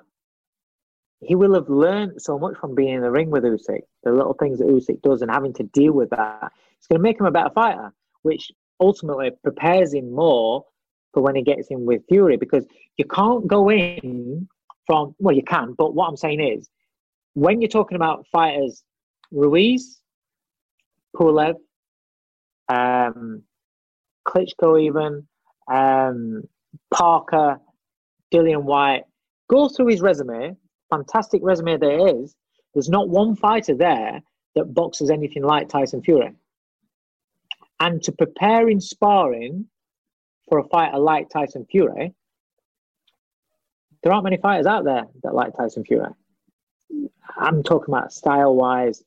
He 1.26 1.36
will 1.36 1.54
have 1.54 1.70
learned 1.70 2.22
so 2.22 2.38
much 2.38 2.58
from 2.58 2.76
being 2.76 2.96
in 2.96 3.02
the 3.02 3.12
ring 3.12 3.30
with 3.30 3.44
Usyk, 3.44 3.82
the 4.04 4.12
little 4.12 4.34
things 4.34 4.60
that 4.60 4.68
Usyk 4.68 5.02
does, 5.02 5.22
and 5.22 5.32
having 5.32 5.54
to 5.54 5.64
deal 5.64 5.94
with 5.94 6.10
that. 6.12 6.52
It's 6.78 6.88
going 6.88 7.00
to 7.00 7.04
make 7.04 7.20
him 7.20 7.26
a 7.26 7.32
better 7.32 7.50
fighter, 7.54 7.94
which 8.24 8.52
ultimately 8.80 9.32
prepares 9.44 9.94
him 9.94 10.12
more 10.14 10.66
for 11.14 11.22
when 11.22 11.36
he 11.36 11.44
gets 11.44 11.70
in 11.70 11.86
with 11.86 12.02
Fury 12.10 12.38
because 12.38 12.66
you 12.98 13.06
can't 13.06 13.48
go 13.48 13.70
in 13.70 14.48
from 14.86 15.16
well 15.20 15.36
you 15.36 15.44
can 15.44 15.74
but 15.78 15.94
what 15.94 16.08
I'm 16.08 16.18
saying 16.18 16.42
is 16.42 16.70
when 17.36 17.62
you're 17.62 17.70
talking 17.70 17.96
about 17.96 18.28
fighters 18.28 18.84
Ruiz 19.32 20.02
Pulev 21.16 21.56
um 22.68 23.44
Klitschko 24.28 24.82
even 24.82 25.26
um 25.72 26.44
Parker 26.92 27.60
Dillian 28.34 28.64
Whyte, 28.64 29.04
go 29.50 29.70
through 29.70 29.88
his 29.88 30.02
resume 30.02 30.56
fantastic 30.95 31.41
resume 31.43 31.77
there 31.77 32.08
is 32.19 32.36
there's 32.73 32.89
not 32.89 33.10
one 33.10 33.36
fighter 33.36 33.75
there 33.75 34.21
that 34.56 34.73
boxes 34.73 35.10
anything 35.10 35.43
like 35.43 35.69
Tyson 35.69 36.01
Fury 36.01 36.32
and 37.79 38.01
to 38.03 38.12
prepare 38.12 38.69
in 38.69 38.79
sparring 38.79 39.65
for 40.47 40.60
a 40.60 40.63
fighter 40.63 40.97
like 40.99 41.29
Tyson 41.29 41.65
Fury, 41.69 42.13
there 44.01 44.13
aren't 44.13 44.23
many 44.23 44.38
fighters 44.38 44.65
out 44.65 44.86
there 44.86 45.03
that 45.23 45.34
like 45.34 45.56
Tyson 45.58 45.84
Fury. 45.84 46.10
I'm 47.38 47.63
talking 47.63 47.93
about 47.93 48.13
style 48.13 48.56
wise, 48.56 49.03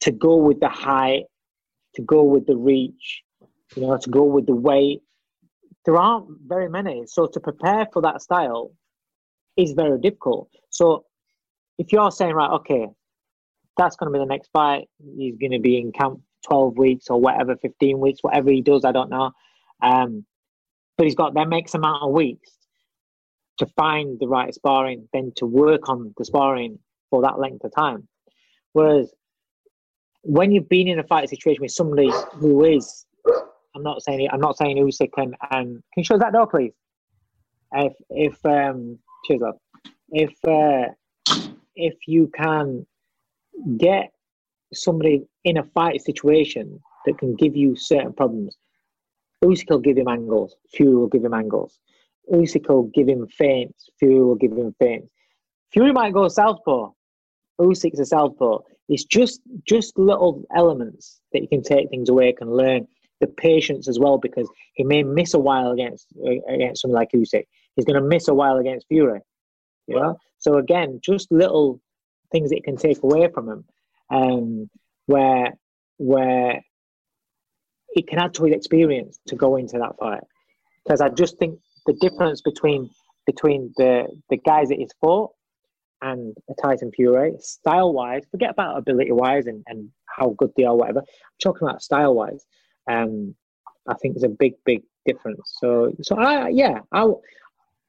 to 0.00 0.10
go 0.10 0.36
with 0.36 0.60
the 0.60 0.68
height, 0.68 1.24
to 1.94 2.02
go 2.02 2.22
with 2.22 2.46
the 2.46 2.56
reach, 2.56 3.22
you 3.74 3.82
know, 3.82 3.96
to 3.96 4.10
go 4.10 4.24
with 4.24 4.46
the 4.46 4.54
weight. 4.54 5.02
There 5.84 5.96
aren't 5.96 6.28
very 6.46 6.68
many. 6.68 7.06
So 7.06 7.26
to 7.26 7.40
prepare 7.40 7.86
for 7.92 8.02
that 8.02 8.20
style 8.20 8.72
is 9.56 9.72
very 9.72 9.98
difficult. 9.98 10.50
So 10.70 11.04
if 11.80 11.92
you're 11.92 12.10
saying, 12.10 12.34
right, 12.34 12.50
okay, 12.50 12.86
that's 13.78 13.96
going 13.96 14.12
to 14.12 14.18
be 14.18 14.22
the 14.22 14.28
next 14.28 14.50
fight, 14.52 14.84
he's 15.16 15.38
going 15.38 15.52
to 15.52 15.58
be 15.58 15.78
in 15.78 15.92
camp 15.92 16.20
12 16.46 16.76
weeks 16.76 17.06
or 17.08 17.18
whatever, 17.18 17.56
15 17.56 17.98
weeks, 17.98 18.18
whatever 18.20 18.50
he 18.50 18.60
does, 18.60 18.84
I 18.84 18.92
don't 18.92 19.08
know. 19.08 19.32
Um, 19.82 20.26
but 20.98 21.06
he's 21.06 21.14
got 21.14 21.32
that 21.32 21.50
X 21.50 21.72
amount 21.72 22.02
of 22.02 22.12
weeks 22.12 22.50
to 23.58 23.66
find 23.78 24.18
the 24.20 24.28
right 24.28 24.52
sparring, 24.52 25.08
then 25.14 25.32
to 25.36 25.46
work 25.46 25.88
on 25.88 26.12
the 26.18 26.24
sparring 26.26 26.78
for 27.08 27.22
that 27.22 27.38
length 27.38 27.64
of 27.64 27.74
time. 27.74 28.06
Whereas 28.74 29.10
when 30.22 30.52
you've 30.52 30.68
been 30.68 30.86
in 30.86 30.98
a 30.98 31.04
fight 31.04 31.30
situation 31.30 31.62
with 31.62 31.72
somebody 31.72 32.10
who 32.34 32.62
is, 32.62 33.06
I'm 33.74 33.82
not 33.82 34.02
saying 34.02 34.28
I'm 34.30 34.40
not 34.40 34.58
saying 34.58 34.76
Usyk 34.76 35.12
and, 35.16 35.34
and 35.50 35.68
can 35.76 35.82
you 35.96 36.04
show 36.04 36.16
us 36.16 36.20
that 36.20 36.34
door, 36.34 36.46
please? 36.46 36.72
If 37.72 37.94
if 38.10 38.44
um, 38.44 38.98
cheers 39.26 39.40
up. 39.42 39.56
If 40.10 40.32
uh, 40.46 40.92
if 41.76 41.94
you 42.06 42.30
can 42.34 42.86
get 43.76 44.12
somebody 44.72 45.24
in 45.44 45.58
a 45.58 45.64
fight 45.64 46.00
situation 46.00 46.80
that 47.06 47.18
can 47.18 47.34
give 47.34 47.56
you 47.56 47.76
certain 47.76 48.12
problems, 48.12 48.56
Usyk 49.44 49.70
will 49.70 49.78
give 49.78 49.96
him 49.96 50.08
angles. 50.08 50.54
Fury 50.74 50.94
will 50.94 51.08
give 51.08 51.24
him 51.24 51.34
angles. 51.34 51.78
Usyk 52.30 52.68
will 52.68 52.90
give 52.94 53.08
him 53.08 53.26
feints. 53.26 53.88
Fury 53.98 54.22
will 54.22 54.34
give 54.34 54.52
him 54.52 54.74
feints. 54.78 55.08
Fury 55.72 55.92
might 55.92 56.12
go 56.12 56.28
southpaw. 56.28 56.90
Usyk's 57.60 58.00
a 58.00 58.06
southpaw. 58.06 58.58
It's 58.88 59.04
just 59.04 59.40
just 59.66 59.98
little 59.98 60.44
elements 60.54 61.20
that 61.32 61.42
you 61.42 61.48
can 61.48 61.62
take 61.62 61.88
things 61.90 62.08
away, 62.08 62.32
can 62.32 62.50
learn 62.50 62.86
the 63.20 63.26
patience 63.26 63.86
as 63.88 63.98
well, 63.98 64.18
because 64.18 64.48
he 64.74 64.82
may 64.84 65.02
miss 65.02 65.34
a 65.34 65.38
while 65.38 65.70
against 65.72 66.08
against 66.48 66.82
someone 66.82 66.98
like 66.98 67.12
Usyk. 67.12 67.44
He's 67.76 67.84
going 67.84 68.00
to 68.02 68.08
miss 68.08 68.28
a 68.28 68.34
while 68.34 68.58
against 68.58 68.88
Fury. 68.88 69.20
You 69.86 69.96
know, 69.96 70.18
so 70.40 70.58
again, 70.58 71.00
just 71.02 71.30
little 71.30 71.80
things 72.32 72.50
that 72.50 72.56
you 72.56 72.62
can 72.62 72.76
take 72.76 73.02
away 73.02 73.28
from 73.32 73.48
him, 73.48 73.64
um, 74.10 74.70
where 75.06 75.54
where 75.98 76.60
it 77.90 78.06
can 78.08 78.18
add 78.18 78.34
to 78.34 78.44
his 78.44 78.54
experience 78.54 79.20
to 79.28 79.36
go 79.36 79.56
into 79.56 79.78
that 79.78 79.96
fight. 79.98 80.22
Because 80.84 81.00
I 81.00 81.08
just 81.10 81.38
think 81.38 81.58
the 81.86 81.92
difference 81.94 82.40
between 82.40 82.90
between 83.26 83.72
the 83.76 84.08
the 84.28 84.36
guys 84.38 84.68
that 84.68 84.78
he's 84.78 84.92
fought 85.00 85.30
and 86.02 86.34
a 86.48 86.54
Tyson 86.60 86.90
Fury, 86.92 87.34
style 87.40 87.92
wise, 87.92 88.22
forget 88.30 88.50
about 88.50 88.78
ability 88.78 89.12
wise 89.12 89.46
and, 89.46 89.62
and 89.66 89.90
how 90.06 90.30
good 90.38 90.50
they 90.56 90.64
are, 90.64 90.74
whatever. 90.74 91.00
I'm 91.00 91.40
talking 91.42 91.68
about 91.68 91.82
style 91.82 92.14
wise. 92.14 92.44
Um, 92.90 93.34
I 93.86 93.94
think 93.94 94.14
there's 94.14 94.24
a 94.24 94.28
big, 94.28 94.54
big 94.64 94.82
difference. 95.04 95.56
So, 95.60 95.92
so 96.02 96.16
I, 96.16 96.48
yeah, 96.48 96.80
I, 96.92 97.06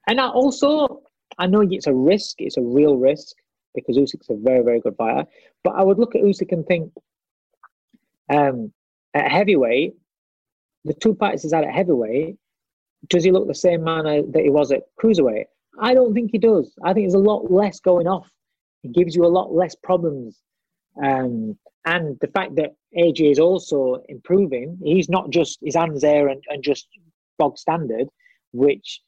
and 0.08 0.20
I 0.20 0.28
also, 0.28 1.04
I 1.38 1.48
know 1.48 1.62
it's 1.62 1.88
a 1.88 1.94
risk, 1.94 2.36
it's 2.40 2.58
a 2.58 2.62
real 2.62 2.98
risk 2.98 3.36
because 3.74 3.98
Usyk's 3.98 4.30
a 4.30 4.36
very, 4.36 4.64
very 4.64 4.80
good 4.80 4.96
fighter. 4.98 5.26
But 5.64 5.76
I 5.76 5.84
would 5.84 5.98
look 5.98 6.16
at 6.16 6.22
Usyk 6.22 6.52
and 6.52 6.66
think, 6.66 6.92
um, 8.30 8.74
at 9.14 9.32
heavyweight, 9.32 9.94
the 10.86 10.94
two 10.94 11.16
fights 11.16 11.44
he's 11.44 11.54
had 11.54 11.64
at 11.64 11.74
heavyweight, 11.74 12.38
does 13.10 13.24
he 13.24 13.32
look 13.32 13.48
the 13.48 13.56
same 13.56 13.84
manner 13.84 14.22
that 14.22 14.44
he 14.44 14.50
was 14.50 14.72
at 14.72 14.84
cruiserweight? 15.02 15.46
I 15.80 15.94
don't 15.94 16.14
think 16.14 16.32
he 16.32 16.38
does. 16.38 16.74
I 16.84 16.94
think 16.94 17.06
there's 17.06 17.14
a 17.14 17.20
lot 17.20 17.52
less 17.52 17.80
going 17.80 18.08
off. 18.08 18.30
He 18.82 18.90
gives 18.90 19.16
you 19.16 19.26
a 19.26 19.28
lot 19.28 19.54
less 19.54 19.76
problems. 19.76 20.40
Um, 21.02 21.58
and 21.86 22.18
the 22.20 22.28
fact 22.28 22.56
that 22.56 22.76
AJ 22.98 23.32
is 23.32 23.40
also 23.40 24.04
improving, 24.10 24.78
he's 24.84 25.10
not 25.10 25.30
just 25.30 25.60
his 25.62 25.76
hands 25.76 26.02
there 26.02 26.28
and, 26.28 26.44
and 26.50 26.64
just 26.64 26.88
bog 27.40 27.58
standard, 27.58 28.08
which 28.52 29.02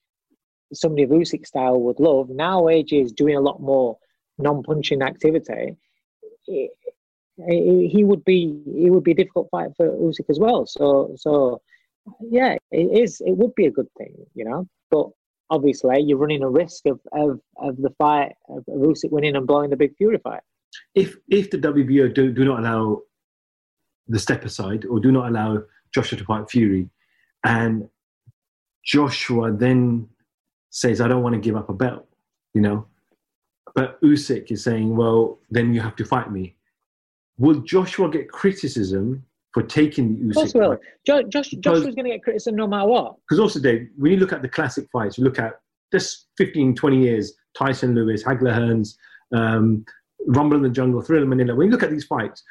somebody 0.73 1.03
of 1.03 1.09
Usyk 1.09 1.45
style 1.45 1.79
would 1.81 1.99
love. 1.99 2.29
Now 2.29 2.63
AJ 2.63 3.03
is 3.03 3.11
doing 3.11 3.35
a 3.35 3.41
lot 3.41 3.61
more 3.61 3.97
non-punching 4.37 5.01
activity 5.01 5.77
he 7.37 8.03
would 8.03 8.23
be 8.23 8.61
he 8.75 8.89
would 8.89 9.03
be 9.03 9.11
a 9.11 9.15
difficult 9.15 9.49
fight 9.49 9.69
for 9.75 9.87
Usyk 9.89 10.29
as 10.29 10.39
well. 10.39 10.65
So 10.65 11.13
so 11.17 11.61
yeah, 12.19 12.57
it 12.71 12.97
is 13.01 13.21
it 13.25 13.37
would 13.37 13.55
be 13.55 13.65
a 13.65 13.71
good 13.71 13.87
thing, 13.97 14.15
you 14.35 14.45
know. 14.45 14.67
But 14.91 15.07
obviously, 15.49 16.01
you're 16.01 16.17
running 16.17 16.43
a 16.43 16.49
risk 16.49 16.85
of 16.85 16.99
of, 17.11 17.39
of 17.57 17.77
the 17.77 17.89
fight 17.97 18.33
of 18.49 18.63
Usyk 18.65 19.11
winning 19.11 19.35
and 19.35 19.47
blowing 19.47 19.69
the 19.69 19.77
big 19.77 19.95
Fury 19.97 20.19
fight. 20.19 20.41
If 20.95 21.15
if 21.27 21.49
the 21.49 21.57
WBO 21.57 22.13
do 22.13 22.31
do 22.31 22.45
not 22.45 22.59
allow 22.59 23.01
the 24.07 24.19
step 24.19 24.43
aside 24.43 24.85
or 24.85 24.99
do 24.99 25.11
not 25.11 25.29
allow 25.29 25.63
Joshua 25.93 26.17
to 26.19 26.25
fight 26.25 26.49
Fury, 26.49 26.89
and 27.43 27.89
Joshua 28.83 29.51
then 29.51 30.07
says, 30.73 31.01
"I 31.01 31.07
don't 31.07 31.23
want 31.23 31.33
to 31.33 31.41
give 31.41 31.55
up 31.55 31.69
a 31.69 31.73
belt," 31.73 32.05
you 32.53 32.61
know. 32.61 32.85
But 33.75 34.01
Usyk 34.01 34.51
is 34.51 34.63
saying, 34.63 34.95
"Well, 34.95 35.39
then 35.49 35.73
you 35.73 35.81
have 35.81 35.95
to 35.97 36.05
fight 36.05 36.31
me." 36.31 36.55
will 37.37 37.61
Joshua 37.61 38.09
get 38.09 38.29
criticism 38.29 39.23
for 39.53 39.63
taking 39.63 40.27
the 40.27 40.33
Usyk? 40.33 40.43
Of 40.45 40.53
course, 40.53 40.53
will. 40.53 40.77
Jo- 41.05 41.23
Josh, 41.23 41.49
Joshua's 41.51 41.95
going 41.95 42.05
to 42.05 42.11
get 42.11 42.23
criticism 42.23 42.55
no 42.55 42.67
matter 42.67 42.87
what. 42.87 43.15
Because 43.27 43.39
also, 43.39 43.59
Dave, 43.59 43.89
when 43.97 44.11
you 44.11 44.17
look 44.17 44.33
at 44.33 44.41
the 44.41 44.49
classic 44.49 44.87
fights, 44.91 45.17
you 45.17 45.23
look 45.23 45.39
at 45.39 45.59
this 45.91 46.25
15, 46.37 46.75
20 46.75 46.97
years, 46.97 47.33
Tyson 47.57 47.93
Lewis, 47.93 48.23
Hagler 48.23 48.53
Hearns, 48.53 48.95
um, 49.35 49.85
Rumble 50.27 50.57
in 50.57 50.63
the 50.63 50.69
Jungle, 50.69 51.01
Thrilla 51.01 51.27
Manila. 51.27 51.55
When 51.55 51.67
you 51.67 51.71
look 51.71 51.83
at 51.83 51.91
these 51.91 52.05
fights, 52.05 52.43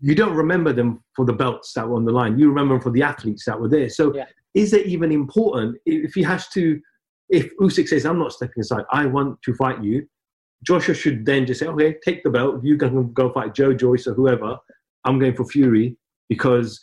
you 0.00 0.14
don't 0.14 0.34
remember 0.34 0.72
them 0.72 1.02
for 1.14 1.26
the 1.26 1.32
belts 1.32 1.72
that 1.74 1.86
were 1.86 1.96
on 1.96 2.04
the 2.04 2.12
line. 2.12 2.38
You 2.38 2.48
remember 2.48 2.74
them 2.74 2.82
for 2.82 2.90
the 2.90 3.02
athletes 3.02 3.44
that 3.44 3.60
were 3.60 3.68
there. 3.68 3.88
So, 3.90 4.14
yeah. 4.14 4.24
is 4.54 4.72
it 4.72 4.86
even 4.86 5.12
important 5.12 5.76
if 5.84 6.14
he 6.14 6.22
has 6.22 6.48
to? 6.50 6.80
If 7.28 7.56
Usyk 7.58 7.88
says, 7.88 8.06
"I'm 8.06 8.18
not 8.18 8.32
stepping 8.32 8.60
aside. 8.60 8.84
I 8.90 9.06
want 9.06 9.40
to 9.42 9.54
fight 9.54 9.82
you," 9.82 10.06
Joshua 10.62 10.94
should 10.94 11.24
then 11.24 11.46
just 11.46 11.60
say, 11.60 11.66
okay, 11.66 11.96
take 12.04 12.22
the 12.24 12.30
belt. 12.30 12.64
You 12.64 12.76
can 12.76 13.12
go 13.12 13.32
fight 13.32 13.54
Joe 13.54 13.72
Joyce 13.72 14.06
or 14.06 14.14
whoever. 14.14 14.58
I'm 15.04 15.18
going 15.18 15.34
for 15.34 15.44
Fury 15.44 15.96
because 16.28 16.80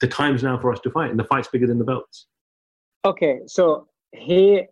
the 0.00 0.08
time's 0.08 0.42
now 0.42 0.58
for 0.58 0.72
us 0.72 0.80
to 0.80 0.90
fight, 0.90 1.10
and 1.10 1.18
the 1.18 1.24
fight's 1.24 1.48
bigger 1.48 1.66
than 1.66 1.78
the 1.78 1.84
belts. 1.84 2.26
Okay, 3.04 3.40
so 3.46 3.88
here 4.12 4.66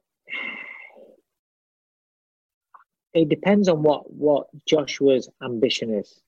it 3.13 3.29
depends 3.29 3.69
on 3.69 3.83
what 3.83 4.13
what 4.13 4.47
Joshua's 4.67 5.29
ambition 5.43 5.93
is. 5.95 6.21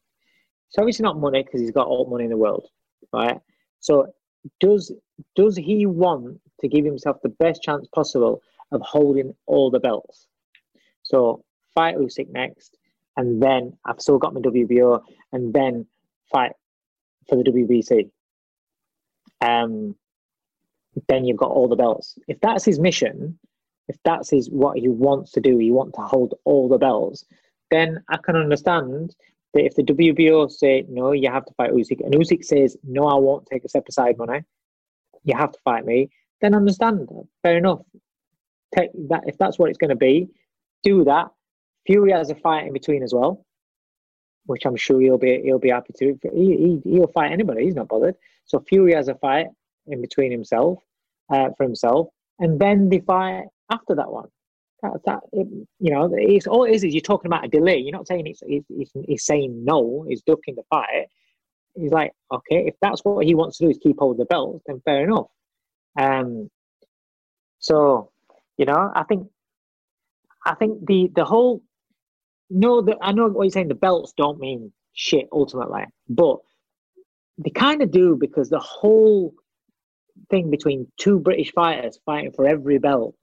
So 0.69 0.87
It's 0.87 1.01
not 1.01 1.19
money 1.19 1.43
because 1.43 1.61
he's 1.61 1.71
got 1.71 1.87
all 1.87 2.09
money 2.11 2.25
in 2.25 2.31
the 2.31 2.37
world, 2.37 2.69
right? 3.13 3.41
So 3.81 4.13
does 4.61 4.93
does 5.35 5.57
he 5.57 5.87
want 5.87 6.39
to 6.61 6.69
give 6.69 6.85
himself 6.85 7.17
the 7.23 7.29
best 7.29 7.63
chance 7.63 7.89
possible 7.95 8.43
of 8.73 8.81
holding 8.83 9.35
all 9.47 9.71
the 9.71 9.81
belts? 9.81 10.27
So 11.03 11.45
fight 11.75 11.97
Usyk 11.97 12.31
next, 12.31 12.77
and 13.17 13.43
then 13.43 13.77
I've 13.85 14.01
still 14.01 14.19
got 14.19 14.35
my 14.35 14.41
WBO, 14.41 15.03
and 15.33 15.53
then 15.53 15.87
fight 16.31 16.53
for 17.29 17.37
the 17.37 17.51
WBC. 17.51 18.11
Um, 19.41 19.95
then 21.09 21.25
you've 21.25 21.37
got 21.37 21.51
all 21.51 21.69
the 21.69 21.77
belts. 21.77 22.19
If 22.27 22.41
that's 22.41 22.65
his 22.65 22.79
mission, 22.79 23.39
if 23.89 23.97
that's 24.05 24.31
his 24.31 24.51
what 24.51 24.79
he 24.79 24.89
wants 24.89 25.33
to 25.33 25.41
do, 25.41 25.59
he 25.59 25.71
wants 25.71 25.97
to 25.97 26.03
hold 26.03 26.35
all 26.45 26.69
the 26.69 26.79
belts, 26.79 27.25
then 27.71 28.03
I 28.09 28.17
can 28.17 28.37
understand 28.37 29.15
that 29.55 29.65
if 29.65 29.75
the 29.75 29.83
WBO 29.83 30.51
say 30.51 30.85
no, 30.89 31.13
you 31.13 31.31
have 31.31 31.45
to 31.47 31.55
fight 31.55 31.73
Usyk, 31.73 32.01
and 32.05 32.15
Usyk 32.15 32.45
says 32.45 32.77
no, 32.85 33.07
I 33.07 33.15
won't 33.15 33.47
take 33.47 33.65
a 33.65 33.69
step 33.69 33.85
aside 33.89 34.19
money, 34.19 34.43
you 35.25 35.37
have 35.37 35.53
to 35.53 35.59
fight 35.65 35.85
me, 35.85 36.11
then 36.41 36.55
understand. 36.55 37.09
Fair 37.43 37.59
enough. 37.59 37.81
Take 38.75 38.91
that 39.09 39.23
if 39.27 39.39
that's 39.39 39.59
what 39.59 39.71
it's 39.71 39.79
going 39.79 39.91
to 39.91 39.97
be, 39.97 40.29
do 40.83 41.05
that. 41.05 41.29
Fury 41.87 42.13
has 42.13 42.31
a 42.31 42.35
fight 42.35 42.67
in 42.67 42.73
between 42.73 43.03
as 43.03 43.15
well, 43.15 43.45
which 44.47 44.67
I'm 44.67 44.77
sure 44.77 45.01
he'll 45.01 45.19
be 45.19 45.41
he'll 45.45 45.59
be 45.59 45.71
happy 45.71 45.93
to. 45.99 46.19
He, 46.35 46.81
he 46.85 46.91
he'll 46.91 47.07
fight 47.09 47.33
anybody. 47.33 47.65
He's 47.65 47.75
not 47.75 47.89
bothered. 47.89 48.17
So 48.45 48.61
Fury 48.61 48.95
has 48.95 49.09
a 49.09 49.15
fight 49.15 49.47
in 49.87 50.01
between 50.01 50.33
himself 50.33 50.81
uh, 51.33 51.51
for 51.57 51.63
himself, 51.65 52.09
and 52.39 52.59
then 52.61 52.89
the 52.89 53.01
fight 53.01 53.45
after 53.71 53.95
that 53.95 54.11
one. 54.11 54.29
That, 54.83 55.01
that 55.07 55.21
it, 55.33 55.47
you 55.81 55.91
know, 55.91 56.11
it's 56.13 56.47
all 56.47 56.65
it 56.65 56.73
is 56.73 56.85
is 56.85 56.93
you're 56.93 57.01
talking 57.01 57.29
about 57.29 57.47
a 57.47 57.49
delay. 57.49 57.79
You're 57.79 57.93
not 57.97 58.07
saying 58.07 58.27
it's, 58.27 58.43
it's, 58.47 58.93
he's 59.07 59.25
saying 59.25 59.65
no, 59.65 60.05
he's 60.07 60.21
ducking 60.23 60.55
the 60.55 60.65
fight. 60.69 61.07
He's 61.75 61.93
like, 61.93 62.13
okay, 62.31 62.67
if 62.67 62.75
that's 62.83 63.01
what 63.03 63.25
he 63.25 63.35
wants 63.35 63.57
to 63.59 63.65
do 63.65 63.71
is 63.71 63.79
keep 63.83 63.99
hold 63.99 64.13
of 64.13 64.19
the 64.19 64.25
belt, 64.27 64.61
then 64.67 64.83
fair 64.85 65.05
enough. 65.05 65.29
Um, 65.99 66.51
so, 67.59 68.11
you 68.57 68.65
know, 68.65 68.91
I 68.95 69.05
think, 69.05 69.29
I 70.45 70.55
think 70.55 70.87
the 70.87 71.11
the 71.15 71.25
whole, 71.25 71.63
no, 72.49 72.81
the, 72.81 72.97
I 73.01 73.13
know 73.13 73.29
what 73.29 73.45
you're 73.45 73.51
saying. 73.51 73.69
The 73.69 73.75
belts 73.75 74.13
don't 74.17 74.39
mean 74.39 74.73
shit 74.93 75.29
ultimately, 75.33 75.85
but 76.09 76.39
they 77.39 77.51
kind 77.51 77.83
of 77.83 77.91
do 77.91 78.17
because 78.19 78.49
the 78.49 78.59
whole 78.59 79.35
thing 80.31 80.51
between 80.51 80.91
two 80.97 81.19
British 81.19 81.53
fighters 81.53 81.99
fighting 82.07 82.33
for 82.33 82.47
every 82.47 82.79
belt, 82.79 83.15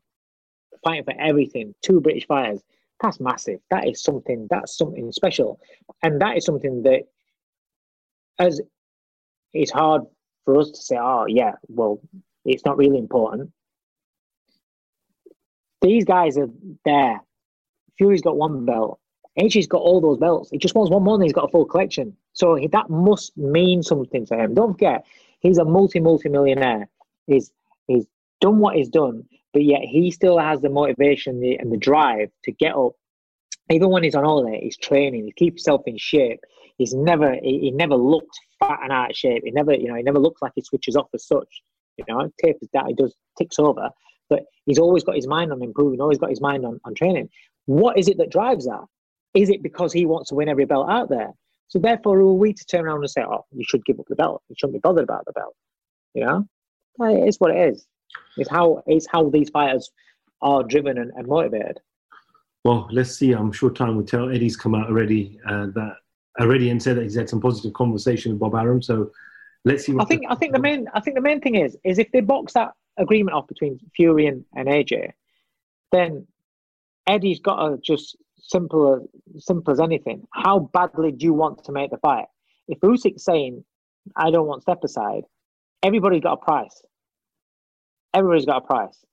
fighting 0.84 1.04
for 1.04 1.14
everything, 1.20 1.74
two 1.82 2.00
British 2.02 2.28
fighters, 2.28 2.62
that's 3.02 3.20
massive. 3.20 3.60
That 3.72 3.88
is 3.88 4.04
something. 4.04 4.48
That's 4.50 4.78
something 4.78 5.12
special, 5.12 5.60
and 6.04 6.22
that 6.22 6.38
is 6.38 6.46
something 6.46 6.84
that, 6.84 7.04
as 8.40 8.62
it's 9.54 9.72
hard 9.72 10.04
for 10.46 10.60
us 10.60 10.72
to 10.72 10.82
say, 10.82 10.98
oh 11.00 11.26
yeah, 11.28 11.54
well, 11.68 12.02
it's 12.46 12.66
not 12.66 12.78
really 12.78 12.98
important. 12.98 13.52
These 15.84 16.06
guys 16.06 16.38
are 16.38 16.50
there. 16.86 17.22
Fury's 17.98 18.22
got 18.22 18.38
one 18.38 18.66
belt. 18.66 19.00
AJ's 19.40 19.68
got 19.68 19.82
all 19.82 20.00
those 20.00 20.18
belts. 20.18 20.50
He 20.50 20.58
just 20.58 20.76
wants 20.76 20.90
one 20.90 21.04
more 21.04 21.16
and 21.16 21.24
he's 21.24 21.34
got 21.34 21.46
a 21.46 21.52
full 21.52 21.66
collection. 21.66 22.16
So 22.32 22.56
he, 22.56 22.68
that 22.68 22.90
must 22.90 23.36
mean 23.38 23.84
something 23.84 24.26
to 24.28 24.36
him. 24.36 24.54
Don't 24.54 24.74
forget, 24.74 25.06
he's 25.40 25.58
a 25.58 25.66
multi 25.66 26.00
multi 26.00 26.30
millionaire. 26.30 26.88
He's 27.28 27.52
he's 27.88 28.06
done 28.42 28.60
what 28.60 28.76
he's 28.76 28.90
done, 28.90 29.24
but 29.52 29.64
yet 29.64 29.82
he 29.82 30.10
still 30.10 30.40
has 30.40 30.62
the 30.62 30.70
motivation 30.70 31.44
and 31.60 31.72
the 31.72 31.78
drive 31.78 32.30
to 32.46 32.52
get 32.52 32.76
up. 32.76 32.94
Even 33.70 33.90
when 33.90 34.04
he's 34.04 34.16
on 34.16 34.24
holiday, 34.24 34.60
he's 34.62 34.78
training. 34.78 35.26
He 35.26 35.32
keeps 35.32 35.64
himself 35.64 35.82
in 35.86 35.98
shape. 35.98 36.40
He's 36.78 36.94
never 36.94 37.34
he, 37.42 37.60
he 37.60 37.72
never 37.72 37.96
looked 37.96 38.40
fat 38.60 38.80
and 38.84 38.92
out 38.92 39.12
of 39.12 39.18
shape. 39.18 39.44
He 39.46 39.52
never 39.52 39.74
you 39.74 39.88
know 39.88 39.96
he 39.96 40.04
never 40.04 40.20
looks 40.20 40.42
like 40.42 40.54
he 40.56 40.62
switches 40.62 40.96
off 40.96 41.10
as 41.14 41.28
such. 41.28 41.62
You 41.98 42.06
know, 42.08 42.32
tapers 42.42 42.70
that 42.74 42.86
he 42.88 42.94
does 42.94 43.14
ticks 43.38 43.60
over, 43.60 43.90
but 44.30 44.44
he's 44.66 44.80
always 44.80 45.04
got 45.04 45.16
his 45.16 45.28
mind 45.28 45.52
on 45.52 45.62
improving. 45.62 46.02
Always 46.02 46.18
got 46.18 46.30
his 46.30 46.42
mind 46.42 46.66
on, 46.66 46.80
on 46.86 46.96
training. 46.96 47.30
What 47.66 47.98
is 47.98 48.08
it 48.08 48.18
that 48.18 48.32
drives 48.32 48.66
that? 48.66 48.84
Is 49.34 49.50
it 49.50 49.64
because 49.64 49.94
he 49.94 50.06
wants 50.06 50.30
to 50.30 50.36
win 50.36 50.50
every 50.50 50.66
belt 50.66 50.90
out 50.90 51.10
there? 51.10 51.32
So 51.68 51.80
therefore, 51.80 52.20
are 52.20 52.34
we 52.34 52.54
to 52.54 52.66
turn 52.66 52.86
around 52.86 53.00
and 53.00 53.10
say, 53.10 53.24
"Oh, 53.24 53.46
you 53.52 53.64
should 53.68 53.84
give 53.86 54.00
up 54.00 54.06
the 54.08 54.16
belt. 54.16 54.44
You 54.50 54.56
shouldn't 54.58 54.76
be 54.76 54.80
bothered 54.80 55.06
about 55.06 55.26
the 55.26 55.32
belt"? 55.32 55.56
You 56.14 56.26
know, 56.26 56.48
it 57.00 57.28
is 57.28 57.38
what 57.40 57.52
it 57.52 57.74
is. 57.74 57.88
It's 58.38 58.50
how 58.50 58.84
it's 58.86 59.08
how 59.12 59.30
these 59.30 59.50
fighters 59.50 59.90
are 60.42 60.64
driven 60.64 60.98
and, 60.98 61.12
and 61.16 61.28
motivated. 61.28 61.80
Well, 62.64 62.88
let's 62.92 63.16
see. 63.18 63.32
I'm 63.32 63.52
sure 63.52 63.70
time 63.70 63.96
will 63.96 64.06
tell. 64.06 64.30
Eddie's 64.30 64.56
come 64.56 64.76
out 64.76 64.88
already 64.88 65.40
uh, 65.48 65.68
that 65.74 65.96
already 66.40 66.70
and 66.70 66.82
said 66.82 66.98
that 66.98 67.04
he's 67.04 67.16
had 67.16 67.30
some 67.30 67.42
positive 67.42 67.74
conversation 67.74 68.32
with 68.32 68.40
Bob 68.40 68.56
Arum. 68.56 68.82
So 68.82 69.12
let's 69.66 69.86
see. 69.86 69.96
I 70.00 70.06
think 70.06 70.24
I 70.30 70.36
think 70.36 70.54
the 70.54 70.60
main 70.60 70.88
I 70.94 71.00
think 71.00 71.16
the 71.16 71.22
main 71.22 71.42
thing 71.42 71.56
is 71.56 71.78
is 71.84 72.00
if 72.00 72.12
they 72.12 72.22
box 72.22 72.54
that 72.54 72.74
agreement 72.98 73.36
off 73.36 73.48
between 73.48 73.80
Fury 73.96 74.28
and, 74.28 74.46
and 74.56 74.68
AJ, 74.68 75.12
then 75.92 76.28
Eddie's 77.08 77.40
got 77.40 77.68
to 77.68 77.78
just 77.78 78.18
simple 78.38 79.08
as 79.36 79.46
simple 79.46 79.72
as 79.72 79.80
anything. 79.80 80.28
How 80.34 80.60
badly 80.60 81.12
do 81.12 81.26
you 81.26 81.34
want 81.34 81.64
to 81.66 81.72
make 81.72 81.92
the 81.92 81.98
fight? 81.98 82.26
If 82.68 82.80
Usyk's 82.80 83.24
saying, 83.24 83.64
"I 84.16 84.32
don't 84.32 84.48
want 84.48 84.62
step 84.62 84.84
aside," 84.84 85.24
everybody's 85.82 86.22
got 86.22 86.34
a 86.34 86.46
price. 86.46 86.84
Everybody's 88.14 88.46
got 88.46 88.64
a 88.64 88.66
price. 88.66 89.06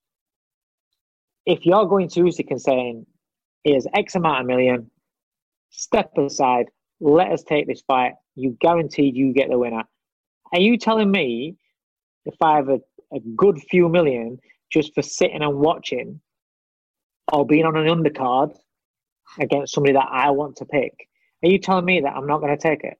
If 1.46 1.64
you're 1.64 1.86
going 1.86 2.08
to 2.08 2.20
Usyk 2.20 2.50
and 2.50 2.60
saying, 2.60 3.06
"Here's 3.64 3.86
X 3.94 4.14
amount 4.14 4.42
of 4.42 4.46
million, 4.46 4.90
step 5.70 6.16
aside, 6.18 6.66
let 7.00 7.32
us 7.32 7.42
take 7.42 7.66
this 7.66 7.82
fight," 7.82 8.14
you 8.34 8.56
guaranteed 8.60 9.16
you 9.16 9.32
get 9.32 9.48
the 9.48 9.58
winner. 9.58 9.84
Are 10.52 10.60
you 10.60 10.76
telling 10.76 11.10
me 11.10 11.56
if 12.24 12.34
I 12.40 12.56
have 12.56 12.68
a, 13.12 13.20
good 13.36 13.60
few 13.70 13.88
million 13.88 14.38
just 14.70 14.94
for 14.94 15.02
sitting 15.02 15.42
and 15.42 15.58
watching 15.58 16.20
or 17.32 17.46
being 17.46 17.64
on 17.64 17.76
an 17.76 17.86
undercard 17.86 18.56
against 19.38 19.74
somebody 19.74 19.94
that 19.94 20.08
I 20.10 20.30
want 20.30 20.56
to 20.56 20.64
pick, 20.64 21.08
are 21.42 21.48
you 21.48 21.58
telling 21.58 21.84
me 21.84 22.00
that 22.00 22.14
I'm 22.14 22.26
not 22.26 22.40
going 22.40 22.56
to 22.56 22.62
take 22.62 22.84
it? 22.84 22.98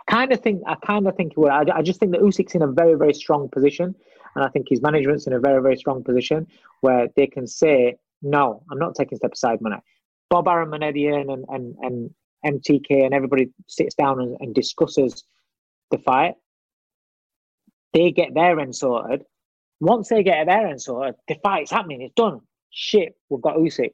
I 0.00 0.10
kind 0.10 0.32
of 0.32 0.40
think 0.40 0.62
I 0.66 0.74
kind 0.76 1.06
of 1.06 1.16
think 1.16 1.34
he 1.34 1.40
would. 1.40 1.50
I, 1.50 1.64
I 1.74 1.82
just 1.82 2.00
think 2.00 2.12
that 2.12 2.22
Usyk's 2.22 2.54
in 2.54 2.62
a 2.62 2.66
very 2.66 2.94
very 2.94 3.12
strong 3.12 3.48
position, 3.48 3.94
and 4.34 4.44
I 4.44 4.48
think 4.48 4.66
his 4.68 4.80
management's 4.80 5.26
in 5.26 5.34
a 5.34 5.40
very 5.40 5.60
very 5.62 5.76
strong 5.76 6.02
position 6.02 6.46
where 6.80 7.08
they 7.14 7.26
can 7.26 7.46
say, 7.46 7.96
"No, 8.22 8.62
I'm 8.70 8.78
not 8.78 8.94
taking 8.94 9.18
step 9.18 9.32
aside 9.32 9.60
money." 9.60 9.76
Bob 10.30 10.48
Arum 10.48 10.72
and 10.72 10.82
Eddie 10.82 11.08
and 11.08 11.30
and 11.30 11.76
and 11.82 12.10
MTK 12.44 13.04
and 13.04 13.14
everybody 13.14 13.50
sits 13.66 13.94
down 13.94 14.20
and, 14.20 14.36
and 14.40 14.54
discusses 14.54 15.24
the 15.90 15.98
fight. 15.98 16.34
They 17.92 18.10
get 18.10 18.34
their 18.34 18.58
end 18.60 18.76
sorted. 18.76 19.24
Once 19.80 20.08
they 20.08 20.22
get 20.22 20.46
their 20.46 20.66
end 20.66 20.82
sorted, 20.82 21.14
the 21.28 21.36
fight's 21.42 21.70
happening. 21.70 22.02
It's 22.02 22.14
done. 22.14 22.40
Shit, 22.70 23.16
we've 23.28 23.40
got 23.40 23.56
Usyk. 23.56 23.92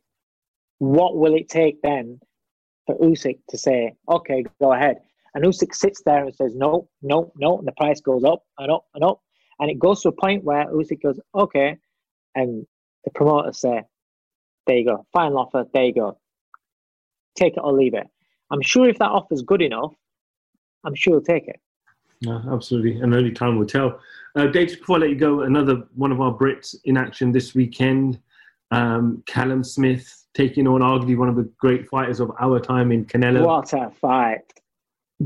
What 0.78 1.16
will 1.16 1.34
it 1.34 1.48
take 1.48 1.80
then 1.82 2.18
for 2.86 2.96
Usyk 2.98 3.38
to 3.50 3.58
say, 3.58 3.94
okay, 4.08 4.44
go 4.60 4.72
ahead? 4.72 4.96
And 5.34 5.44
Usyk 5.44 5.74
sits 5.74 6.02
there 6.04 6.24
and 6.24 6.34
says, 6.34 6.54
no, 6.54 6.88
no, 7.02 7.32
no. 7.36 7.58
And 7.58 7.66
the 7.66 7.72
price 7.72 8.00
goes 8.00 8.24
up 8.24 8.42
and 8.58 8.70
up 8.70 8.86
and 8.94 9.04
up. 9.04 9.20
And 9.58 9.70
it 9.70 9.78
goes 9.78 10.02
to 10.02 10.08
a 10.08 10.12
point 10.12 10.44
where 10.44 10.66
Usyk 10.66 11.02
goes, 11.02 11.20
okay. 11.34 11.76
And 12.34 12.66
the 13.04 13.10
promoters 13.10 13.60
say, 13.60 13.82
there 14.66 14.78
you 14.78 14.84
go, 14.86 15.06
final 15.12 15.38
offer, 15.38 15.66
there 15.72 15.84
you 15.84 15.94
go. 15.94 16.18
Take 17.36 17.56
it 17.56 17.60
or 17.62 17.72
leave 17.72 17.94
it. 17.94 18.06
I'm 18.50 18.62
sure 18.62 18.88
if 18.88 18.98
that 18.98 19.10
offer's 19.10 19.42
good 19.42 19.62
enough, 19.62 19.92
I'm 20.84 20.94
sure 20.94 21.14
he'll 21.14 21.22
take 21.22 21.48
it. 21.48 21.60
Yeah, 22.26 22.40
absolutely. 22.50 23.00
And 23.00 23.14
only 23.14 23.32
time 23.32 23.58
will 23.58 23.66
tell. 23.66 24.00
Uh, 24.36 24.46
Dave, 24.46 24.78
before 24.78 24.96
I 24.96 25.00
let 25.00 25.10
you 25.10 25.16
go, 25.16 25.42
another 25.42 25.84
one 25.94 26.10
of 26.10 26.20
our 26.20 26.32
Brits 26.32 26.74
in 26.84 26.96
action 26.96 27.32
this 27.32 27.54
weekend. 27.54 28.20
Um, 28.70 29.22
Callum 29.26 29.62
Smith 29.62 30.24
taking 30.34 30.66
on 30.66 30.80
arguably 30.80 31.16
one 31.16 31.28
of 31.28 31.36
the 31.36 31.48
great 31.58 31.88
fighters 31.88 32.18
of 32.18 32.32
our 32.40 32.58
time 32.58 32.90
in 32.90 33.04
Canelo. 33.04 33.44
What 33.44 33.72
a 33.72 33.90
fight. 33.90 34.40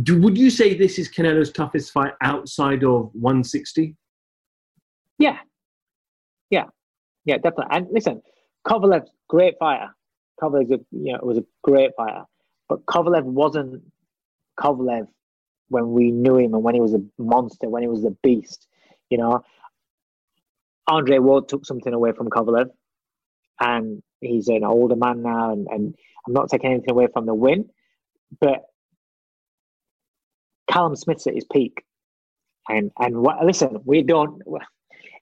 Do, 0.03 0.21
would 0.21 0.37
you 0.37 0.51
say 0.51 0.77
this 0.77 0.99
is 0.99 1.09
Canelo's 1.09 1.51
toughest 1.51 1.93
fight 1.93 2.13
outside 2.21 2.85
of 2.85 3.11
160? 3.15 3.97
Yeah. 5.19 5.39
Yeah. 6.51 6.65
Yeah, 7.25 7.37
definitely. 7.37 7.67
And 7.71 7.87
listen, 7.91 8.23
Kovalev's 8.67 9.11
great 9.29 9.55
fighter. 9.59 9.89
Kovalev 10.41 10.71
you 10.71 11.13
know, 11.13 11.19
was 11.23 11.39
a 11.39 11.45
great 11.63 11.91
fighter. 11.97 12.25
But 12.69 12.85
Kovalev 12.87 13.25
wasn't 13.25 13.83
Kovalev 14.61 15.09
when 15.69 15.93
we 15.93 16.11
knew 16.11 16.37
him 16.37 16.55
and 16.55 16.63
when 16.63 16.75
he 16.75 16.81
was 16.81 16.95
a 16.95 17.03
monster, 17.19 17.69
when 17.69 17.83
he 17.83 17.89
was 17.89 18.05
a 18.05 18.11
beast. 18.23 18.67
You 19.11 19.19
know, 19.19 19.43
Andre 20.87 21.19
Ward 21.19 21.49
took 21.49 21.67
something 21.67 21.93
away 21.93 22.13
from 22.13 22.29
Kovalev, 22.29 22.71
and 23.61 24.03
he's 24.21 24.49
an 24.49 24.65
older 24.65 24.97
man 24.97 25.23
now. 25.23 25.53
And, 25.53 25.67
and 25.71 25.95
I'm 26.27 26.33
not 26.33 26.51
taking 26.51 26.71
anything 26.71 26.91
away 26.91 27.09
from 27.13 27.27
the 27.27 27.35
win, 27.35 27.69
but 28.41 28.65
Callum 30.71 30.97
Smith's 30.97 31.27
at 31.27 31.35
his 31.35 31.47
peak. 31.51 31.83
And 32.69 32.91
and 32.99 33.19
what, 33.19 33.45
listen, 33.45 33.79
we 33.85 34.03
don't. 34.03 34.43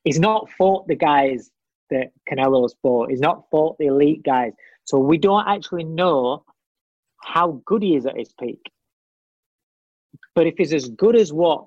He's 0.02 0.18
not 0.18 0.50
fought 0.50 0.88
the 0.88 0.96
guys 0.96 1.50
that 1.90 2.08
Canelo's 2.28 2.74
fought. 2.82 3.10
He's 3.10 3.20
not 3.20 3.44
fought 3.50 3.78
the 3.78 3.86
elite 3.86 4.22
guys. 4.24 4.52
So 4.84 4.98
we 4.98 5.18
don't 5.18 5.46
actually 5.46 5.84
know 5.84 6.44
how 7.22 7.62
good 7.64 7.82
he 7.82 7.96
is 7.96 8.06
at 8.06 8.16
his 8.16 8.32
peak. 8.40 8.60
But 10.36 10.46
if 10.46 10.58
he's 10.58 10.74
as 10.74 10.90
good 10.90 11.16
as 11.16 11.32
what 11.32 11.66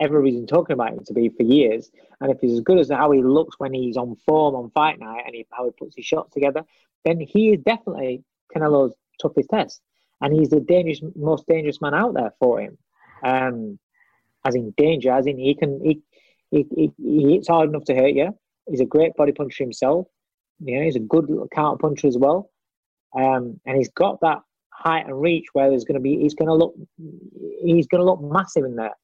everybody's 0.00 0.34
been 0.34 0.48
talking 0.48 0.74
about 0.74 0.92
him 0.92 1.04
to 1.06 1.14
be 1.14 1.28
for 1.28 1.44
years, 1.44 1.90
and 2.20 2.30
if 2.30 2.40
he's 2.40 2.54
as 2.54 2.60
good 2.60 2.78
as 2.78 2.90
how 2.90 3.12
he 3.12 3.22
looks 3.22 3.54
when 3.58 3.72
he's 3.72 3.96
on 3.96 4.16
form 4.26 4.56
on 4.56 4.70
fight 4.70 4.98
night 4.98 5.22
and 5.24 5.34
he, 5.34 5.46
how 5.52 5.64
he 5.64 5.70
puts 5.70 5.94
his 5.94 6.04
shots 6.04 6.34
together, 6.34 6.64
then 7.04 7.20
he 7.20 7.50
is 7.50 7.60
definitely 7.60 8.24
Canelo's 8.54 8.94
toughest 9.22 9.48
test. 9.48 9.80
And 10.20 10.34
he's 10.34 10.50
the 10.50 10.58
dangerous, 10.58 11.00
most 11.14 11.46
dangerous 11.46 11.80
man 11.80 11.94
out 11.94 12.14
there 12.14 12.34
for 12.40 12.60
him. 12.60 12.76
Um, 13.24 13.78
as 14.44 14.56
in 14.56 14.74
danger, 14.76 15.12
as 15.12 15.26
in 15.26 15.38
he 15.38 15.54
can 15.54 15.80
he 15.84 16.02
he, 16.50 16.92
he, 16.96 17.32
hits 17.32 17.46
hard 17.46 17.68
enough 17.68 17.84
to 17.84 17.94
hurt 17.94 18.14
you. 18.14 18.36
He's 18.68 18.80
a 18.80 18.86
great 18.86 19.14
body 19.14 19.32
puncher 19.32 19.62
himself. 19.62 20.06
You 20.60 20.78
know, 20.78 20.84
he's 20.84 20.96
a 20.96 21.00
good 21.00 21.28
counter 21.54 21.78
puncher 21.78 22.08
as 22.08 22.16
well. 22.16 22.50
Um, 23.16 23.60
and 23.66 23.76
he's 23.76 23.90
got 23.90 24.20
that 24.22 24.38
height 24.78 25.06
and 25.06 25.20
reach 25.20 25.46
where 25.52 25.68
there's 25.68 25.84
going 25.84 25.96
to 25.96 26.00
be 26.00 26.18
he's 26.18 26.34
going 26.34 26.48
to 26.48 26.54
look 26.54 26.74
he's 27.62 27.88
going 27.88 28.00
to 28.00 28.04
look 28.04 28.22
massive 28.22 28.64
in 28.64 28.76
there, 28.76 28.94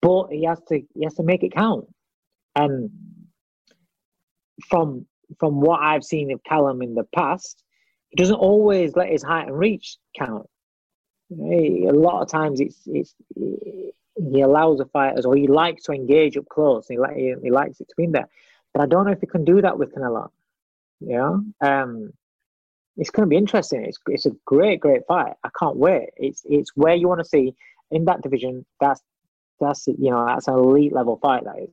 but 0.00 0.28
he 0.28 0.44
has 0.44 0.60
to 0.68 0.80
he 0.94 1.04
has 1.04 1.14
to 1.14 1.22
make 1.22 1.42
it 1.42 1.52
count. 1.52 1.86
And 2.54 2.90
from 4.68 5.06
from 5.38 5.60
what 5.60 5.80
I've 5.80 6.04
seen 6.04 6.30
of 6.32 6.42
Callum 6.44 6.82
in 6.82 6.94
the 6.94 7.06
past, 7.14 7.62
he 8.10 8.16
doesn't 8.16 8.36
always 8.36 8.96
let 8.96 9.08
his 9.08 9.22
height 9.22 9.48
and 9.48 9.58
reach 9.58 9.96
count. 10.16 10.48
A 11.32 11.90
lot 11.92 12.22
of 12.22 12.28
times, 12.28 12.60
it's 12.60 12.80
it's 12.86 13.14
he 13.34 14.40
allows 14.40 14.78
the 14.78 14.86
fighters, 14.86 15.24
or 15.24 15.34
he 15.36 15.46
likes 15.46 15.84
to 15.84 15.92
engage 15.92 16.36
up 16.36 16.48
close. 16.48 16.86
He, 16.88 16.98
he, 17.14 17.34
he 17.42 17.50
likes 17.50 17.80
it 17.80 17.88
to 17.88 17.94
be 17.96 18.04
in 18.04 18.12
there, 18.12 18.28
but 18.74 18.82
I 18.82 18.86
don't 18.86 19.06
know 19.06 19.12
if 19.12 19.20
he 19.20 19.26
can 19.26 19.44
do 19.44 19.60
that 19.62 19.78
with 19.78 19.94
Canelo. 19.94 20.30
Yeah, 21.00 21.38
um, 21.60 22.12
it's 23.00 23.10
going 23.10 23.26
to 23.26 23.30
be 23.30 23.36
interesting. 23.36 23.82
It's 23.84 23.98
it's 24.06 24.26
a 24.26 24.32
great 24.44 24.78
great 24.78 25.00
fight. 25.08 25.32
I 25.42 25.48
can't 25.58 25.76
wait. 25.76 26.10
It's 26.18 26.42
it's 26.44 26.70
where 26.76 26.94
you 26.94 27.08
want 27.08 27.20
to 27.20 27.24
see 27.24 27.54
in 27.90 28.04
that 28.04 28.20
division. 28.22 28.64
That's 28.78 29.00
that's 29.58 29.86
you 29.86 30.10
know 30.10 30.26
that's 30.26 30.48
an 30.48 30.54
elite 30.54 30.92
level 30.92 31.18
fight. 31.20 31.44
That 31.44 31.56
is. 31.62 31.70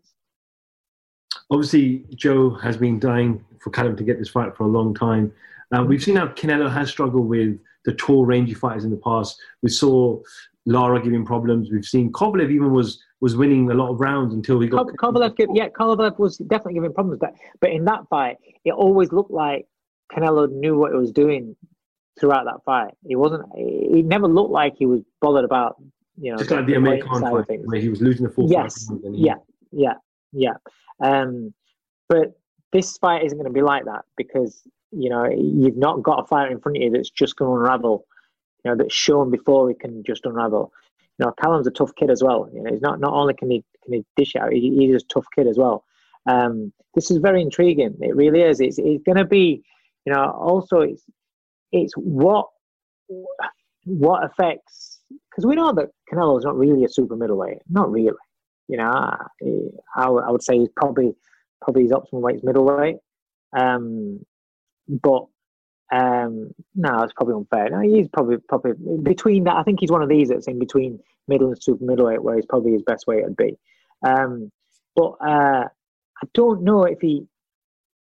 Obviously, 1.52 2.06
Joe 2.16 2.52
has 2.56 2.78
been 2.78 2.98
dying 2.98 3.44
for 3.60 3.72
Callum 3.72 3.98
to 3.98 4.04
get 4.04 4.20
this 4.20 4.30
fight 4.30 4.56
for 4.56 4.64
a 4.64 4.68
long 4.68 4.96
time. 4.96 5.34
Uh, 5.76 5.84
we've 5.84 6.02
seen 6.02 6.16
how 6.16 6.28
Canelo 6.28 6.72
has 6.72 6.90
struggled 6.90 7.28
with 7.28 7.60
the 7.84 7.94
tall, 7.94 8.26
rangy 8.26 8.54
fighters 8.54 8.86
in 8.86 8.92
the 8.92 8.98
past. 8.98 9.38
We 9.62 9.70
saw 9.70 10.22
Lara 10.66 11.02
giving 11.02 11.26
problems. 11.26 11.70
We've 11.70 11.86
seen 11.86 12.10
Kovalev 12.14 12.50
even 12.52 12.72
was 12.72 13.04
was 13.20 13.36
winning 13.36 13.70
a 13.70 13.74
lot 13.74 13.90
of 13.92 14.00
rounds 14.00 14.34
until 14.34 14.62
he 14.62 14.70
got. 14.70 14.88
Kovalev, 14.88 15.36
yeah, 15.54 15.68
Kovalev 15.68 16.20
was 16.20 16.38
definitely 16.38 16.76
giving 16.76 16.94
problems, 16.94 17.20
but 17.20 17.34
but 17.60 17.72
in 17.72 17.84
that 17.84 18.08
fight, 18.10 18.38
it 18.64 18.72
always 18.72 19.12
looked 19.12 19.32
like 19.32 19.68
Canelo 20.12 20.52
knew 20.52 20.78
what 20.78 20.92
he 20.92 20.98
was 20.98 21.12
doing 21.12 21.56
throughout 22.20 22.46
that 22.46 22.64
fight. 22.66 22.94
He 23.06 23.16
wasn't. 23.16 23.44
He 23.56 24.02
never 24.02 24.28
looked 24.28 24.52
like 24.52 24.76
he 24.78 24.86
was 24.86 25.02
bothered 25.22 25.46
about 25.46 25.78
you 26.20 26.32
know. 26.32 26.38
Just 26.38 26.52
like 26.52 26.66
the 26.66 26.76
Amir 26.76 27.04
Khan 27.04 27.22
fight, 27.22 27.62
where 27.66 27.80
he 27.80 27.90
was 27.90 28.02
losing 28.02 28.26
the 28.26 28.32
full 28.32 28.50
yes, 28.50 28.88
fight. 28.88 29.00
Yeah, 29.12 29.36
yeah, 29.72 29.94
yeah. 30.32 30.54
Um, 31.02 31.54
but 32.10 32.40
this 32.72 32.98
fight 32.98 33.24
isn't 33.24 33.38
going 33.38 33.50
to 33.50 33.54
be 33.54 33.62
like 33.62 33.86
that 33.86 34.06
because 34.16 34.64
you 34.92 35.10
know 35.10 35.26
you've 35.26 35.78
not 35.78 36.04
got 36.04 36.24
a 36.24 36.28
fighter 36.28 36.52
in 36.52 36.60
front 36.60 36.78
of 36.78 36.84
you 36.84 36.92
that's 36.92 37.10
just 37.10 37.36
going 37.36 37.52
to 37.52 37.62
unravel. 37.62 38.06
You 38.64 38.72
know 38.72 38.78
that's 38.78 38.94
shown 38.94 39.32
before 39.32 39.70
he 39.70 39.76
can 39.76 40.04
just 40.04 40.26
unravel. 40.26 40.72
You 41.20 41.26
know 41.26 41.34
Callum's 41.42 41.68
a 41.68 41.72
tough 41.72 41.96
kid 41.96 42.10
as 42.10 42.24
well. 42.24 42.50
You 42.54 42.64
know 42.64 42.72
he's 42.72 42.82
not 42.82 43.00
not 43.00 43.14
only 43.14 43.34
can 43.34 43.52
he 43.52 43.64
can 43.84 43.94
he 43.94 44.06
dish 44.16 44.36
out, 44.36 44.52
he, 44.52 44.76
he's 44.76 45.02
a 45.02 45.06
tough 45.06 45.28
kid 45.36 45.48
as 45.48 45.58
well. 45.58 45.84
Um, 46.26 46.74
this 46.96 47.12
is 47.12 47.18
very 47.18 47.42
intriguing. 47.42 47.96
It 48.02 48.16
really 48.16 48.42
is. 48.42 48.60
It's 48.60 48.80
it's 48.80 49.04
going 49.04 49.18
to 49.18 49.26
be 49.26 49.64
you 50.08 50.14
know 50.14 50.32
also 50.32 50.80
it's 50.80 51.04
it's 51.74 51.94
what 51.98 52.48
what 53.84 54.24
affects 54.24 55.02
because 55.30 55.46
we 55.46 55.56
know 55.56 55.74
that 55.74 55.90
Canelo 56.10 56.38
is 56.38 56.46
not 56.46 56.58
really 56.58 56.86
a 56.86 56.90
super 56.90 57.18
middleweight, 57.18 57.58
not 57.70 57.92
really. 57.92 58.12
You 58.70 58.78
know, 58.78 58.90
I, 58.90 60.06
I 60.06 60.32
would 60.32 60.44
say 60.44 60.60
he's 60.60 60.70
probably 60.78 61.14
probably 61.62 61.84
his 61.84 61.92
optimal 61.92 62.22
weight 62.22 62.38
is 62.38 62.44
middleweight. 62.44 62.98
Um, 63.58 64.22
but 64.88 65.26
um, 65.92 66.52
no, 66.74 67.04
it's 67.04 67.14
probably 67.14 67.36
unfair. 67.36 67.70
No, 67.70 67.82
he's 67.82 68.08
probably 68.08 68.38
probably 68.48 68.74
between 69.04 69.44
that. 69.44 69.58
I 69.58 69.64
think 69.64 69.82
he's 69.82 69.92
one 69.92 70.02
of 70.04 70.10
these 70.10 70.30
that's 70.30 70.48
in 70.48 70.58
between 70.58 71.00
middle 71.28 71.50
and 71.50 71.62
super 71.62 71.84
middleweight, 71.84 72.24
where 72.24 72.38
he's 72.38 72.46
probably 72.46 72.72
his 72.72 72.84
best 72.84 73.08
weight 73.08 73.24
would 73.24 73.36
be. 73.36 73.58
Um, 74.06 74.52
but 74.96 75.16
uh, 75.22 75.66
I 75.68 76.28
don't 76.34 76.64
know 76.64 76.84
if 76.84 77.00
he, 77.02 77.26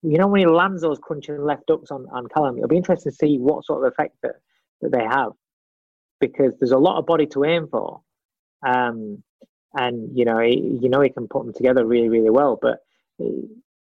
you 0.03 0.17
know, 0.17 0.27
when 0.27 0.39
he 0.39 0.45
lands 0.45 0.81
those 0.81 0.99
crunching 0.99 1.43
left 1.43 1.63
hooks 1.67 1.91
on, 1.91 2.07
on 2.11 2.27
Callum, 2.27 2.57
it'll 2.57 2.67
be 2.67 2.77
interesting 2.77 3.11
to 3.11 3.15
see 3.15 3.37
what 3.37 3.65
sort 3.65 3.85
of 3.85 3.91
effect 3.91 4.15
that, 4.23 4.35
that 4.81 4.91
they 4.91 5.03
have 5.03 5.31
because 6.19 6.53
there's 6.59 6.71
a 6.71 6.77
lot 6.77 6.97
of 6.97 7.05
body 7.05 7.25
to 7.27 7.45
aim 7.45 7.67
for. 7.67 8.01
Um, 8.65 9.23
and 9.73 10.17
you 10.17 10.25
know, 10.25 10.39
he, 10.39 10.79
you 10.81 10.89
know, 10.89 11.01
he 11.01 11.09
can 11.09 11.27
put 11.27 11.45
them 11.45 11.53
together 11.53 11.85
really, 11.85 12.09
really 12.09 12.29
well. 12.29 12.57
But 12.61 12.79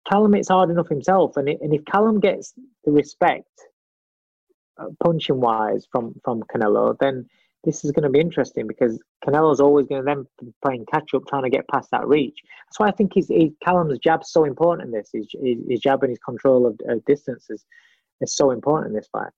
Callum 0.08 0.34
it's 0.34 0.48
hard 0.48 0.70
enough 0.70 0.88
himself, 0.88 1.36
and, 1.36 1.48
it, 1.48 1.58
and 1.60 1.74
if 1.74 1.84
Callum 1.84 2.20
gets 2.20 2.54
the 2.84 2.92
respect, 2.92 3.48
uh, 4.78 4.86
punching 5.02 5.40
wise, 5.40 5.86
from 5.90 6.14
from 6.24 6.42
Canelo, 6.42 6.96
then 6.98 7.26
this 7.64 7.84
is 7.84 7.92
going 7.92 8.04
to 8.04 8.10
be 8.10 8.20
interesting 8.20 8.66
because 8.66 8.98
Canelo's 9.26 9.60
always 9.60 9.86
going 9.86 10.02
to 10.02 10.04
then 10.04 10.52
playing 10.62 10.86
catch 10.90 11.12
up, 11.14 11.22
trying 11.28 11.42
to 11.42 11.50
get 11.50 11.68
past 11.68 11.90
that 11.90 12.06
reach. 12.06 12.38
That's 12.66 12.80
why 12.80 12.88
I 12.88 12.92
think 12.92 13.14
his, 13.14 13.28
his 13.28 13.50
Callum's 13.62 13.98
jab's 13.98 14.30
so 14.30 14.44
important 14.44 14.88
in 14.88 14.92
this. 14.92 15.10
His, 15.12 15.26
his, 15.42 15.58
his 15.68 15.80
jab 15.80 16.02
and 16.02 16.10
his 16.10 16.18
control 16.18 16.66
of, 16.66 16.78
of 16.88 17.04
distance 17.04 17.50
is, 17.50 17.64
is 18.20 18.34
so 18.34 18.50
important 18.50 18.90
in 18.90 18.96
this 18.96 19.08
fight. 19.12 19.30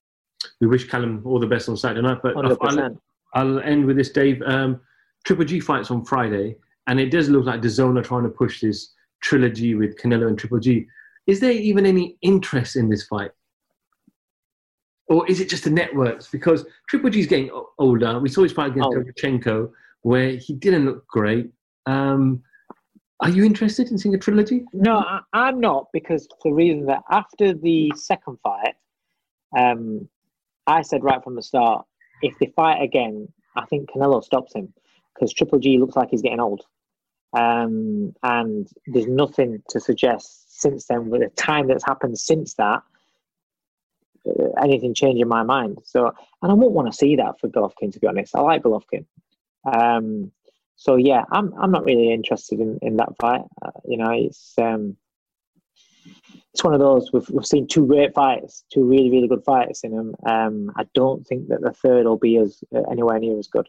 We 0.61 0.67
wish 0.67 0.89
Callum 0.89 1.23
all 1.25 1.41
the 1.41 1.47
best 1.47 1.69
on 1.69 1.77
Saturday 1.77 2.03
night, 2.03 2.19
but 2.23 2.37
I'll, 2.37 2.99
I'll, 3.35 3.61
end 3.61 3.87
with 3.87 3.97
this, 3.97 4.11
Dave. 4.11 4.43
Um, 4.43 4.81
Triple 5.25 5.45
G 5.45 5.61
fights 5.61 5.91
on 5.91 6.05
Friday, 6.05 6.57
and 6.89 6.99
it 6.99 7.11
does 7.11 7.29
look 7.29 7.45
like 7.45 7.61
DAZN 7.61 7.99
are 7.99 8.03
trying 8.03 8.25
to 8.25 8.29
push 8.29 8.61
this 8.61 8.93
trilogy 9.21 9.75
with 9.75 9.97
Canelo 9.99 10.27
and 10.29 10.39
Triple 10.39 10.59
G. 10.59 10.87
Is 11.27 11.39
there 11.39 11.53
even 11.53 11.87
any 11.87 12.17
interest 12.23 12.77
in 12.77 12.89
this 12.89 13.05
fight? 13.05 13.31
Or 15.13 15.29
is 15.29 15.41
it 15.41 15.51
just 15.51 15.65
the 15.65 15.71
networks? 15.71 16.29
Because 16.29 16.65
Triple 16.89 17.11
G 17.11 17.21
is 17.21 17.27
getting 17.27 17.51
older. 17.79 18.19
We 18.19 18.31
saw 18.31 18.45
his 18.45 18.53
fight 18.53 18.71
against 18.71 18.89
oh. 19.47 19.71
where 20.01 20.31
he 20.31 20.55
didn't 20.55 20.87
look 20.87 21.07
great. 21.07 21.51
Um, 21.85 22.43
are 23.21 23.29
you 23.29 23.45
interested 23.45 23.91
in 23.91 23.99
seeing 23.99 24.15
a 24.15 24.19
trilogy? 24.19 24.65
No, 24.73 25.05
I, 25.35 25.51
am 25.51 25.61
not 25.61 25.89
because 25.93 26.27
for 26.41 26.51
the 26.51 26.55
reason 26.55 26.87
that 26.87 27.03
after 27.11 27.53
the 27.53 27.93
second 27.95 28.39
fight, 28.43 28.75
um, 29.55 30.09
I 30.67 30.81
said 30.81 31.05
right 31.05 31.23
from 31.23 31.37
the 31.37 31.43
start, 31.43 31.85
if 32.23 32.33
they 32.41 32.47
fight 32.57 32.81
again, 32.81 33.29
I 33.55 33.67
think 33.67 33.91
Canelo 33.91 34.25
stops 34.25 34.55
him 34.55 34.73
because 35.15 35.31
Triple 35.35 35.59
G 35.59 35.77
looks 35.77 35.95
like 35.95 36.09
he's 36.09 36.23
getting 36.23 36.41
old. 36.41 36.63
Um, 37.35 38.15
and 38.23 38.67
there's 38.87 39.09
nothing 39.09 39.63
to 39.69 39.79
suggest 39.79 40.59
since 40.63 40.87
then, 40.87 41.11
with 41.11 41.21
the 41.21 41.29
time 41.29 41.69
that's 41.69 41.85
happened 41.85 42.19
since 42.19 42.55
that, 42.55 42.83
anything 44.63 44.95
changing 44.95 45.29
my 45.29 45.43
mind. 45.43 45.79
So, 45.85 46.13
and 46.43 46.53
I 46.53 46.55
won't 46.55 46.73
want 46.73 46.91
to 46.91 46.97
see 46.97 47.17
that 47.17 47.41
for 47.41 47.49
Golovkin, 47.49 47.93
to 47.93 48.01
be 48.01 48.07
honest. 48.07 48.37
I 48.37 48.41
like 48.41 48.63
Golovkin. 48.63 49.05
Um, 49.65 50.33
so 50.77 50.97
yeah, 50.97 51.25
I'm 51.31 51.53
I'm 51.61 51.71
not 51.71 51.85
really 51.85 52.13
interested 52.13 52.61
in, 52.61 52.79
in 52.83 52.97
that 52.97 53.17
fight. 53.21 53.43
Uh, 53.65 53.71
you 53.87 53.97
know, 53.97 54.11
it's 54.11 54.55
um, 54.59 54.97
it's 56.53 56.65
one 56.65 56.75
of 56.75 56.81
those 56.81 57.13
we've 57.13 57.29
we've 57.31 57.47
seen 57.47 57.67
two 57.67 57.87
great 57.87 58.15
fights, 58.15 58.65
two 58.73 58.85
really 58.85 59.11
really 59.11 59.29
good 59.29 59.45
fights 59.45 59.85
in 59.85 59.95
them. 59.97 60.15
Um, 60.27 60.73
I 60.77 60.87
don't 60.95 61.27
think 61.27 61.49
that 61.49 61.61
the 61.61 61.73
third 61.73 62.07
will 62.07 62.17
be 62.19 62.37
as 62.39 62.65
uh, 62.75 62.83
anywhere 62.91 63.19
near 63.19 63.39
as 63.39 63.49
good. 63.49 63.69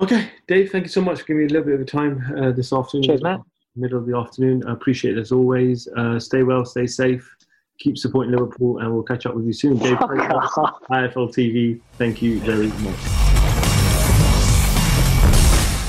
Okay, 0.00 0.30
Dave, 0.48 0.70
thank 0.70 0.84
you 0.84 0.88
so 0.88 1.02
much 1.02 1.20
for 1.20 1.26
giving 1.26 1.40
me 1.40 1.44
a 1.44 1.48
little 1.48 1.66
bit 1.66 1.80
of 1.80 1.86
time 1.86 2.24
uh, 2.36 2.50
this 2.50 2.72
afternoon. 2.72 3.04
Cheers, 3.04 3.22
man. 3.22 3.42
Middle 3.76 3.98
of 3.98 4.06
the 4.06 4.16
afternoon. 4.16 4.64
I 4.66 4.72
appreciate 4.72 5.16
it 5.16 5.20
as 5.20 5.32
always. 5.32 5.86
Uh, 5.96 6.18
stay 6.18 6.42
well, 6.42 6.64
stay 6.64 6.86
safe, 6.86 7.36
keep 7.78 7.98
supporting 7.98 8.32
Liverpool, 8.32 8.78
and 8.78 8.92
we'll 8.92 9.02
catch 9.02 9.26
up 9.26 9.34
with 9.34 9.46
you 9.46 9.52
soon. 9.52 9.78
Dave, 9.78 9.96
oh, 10.00 10.06
IFL 10.90 11.34
TV, 11.34 11.80
thank 11.92 12.22
you 12.22 12.40
very 12.40 12.68
much. 12.68 12.96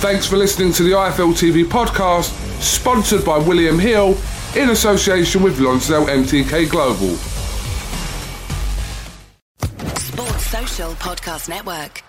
Thanks 0.01 0.27
for 0.27 0.35
listening 0.35 0.73
to 0.73 0.83
the 0.83 0.91
IFL 0.91 1.33
TV 1.33 1.63
podcast, 1.63 2.31
sponsored 2.61 3.23
by 3.23 3.37
William 3.37 3.79
Hill 3.79 4.17
in 4.55 4.69
association 4.69 5.41
with 5.41 5.59
Lonsdale 5.59 6.05
MTK 6.05 6.69
Global. 6.69 7.15
Sports 9.97 10.45
Social 10.47 10.91
Podcast 10.95 11.47
Network. 11.47 12.03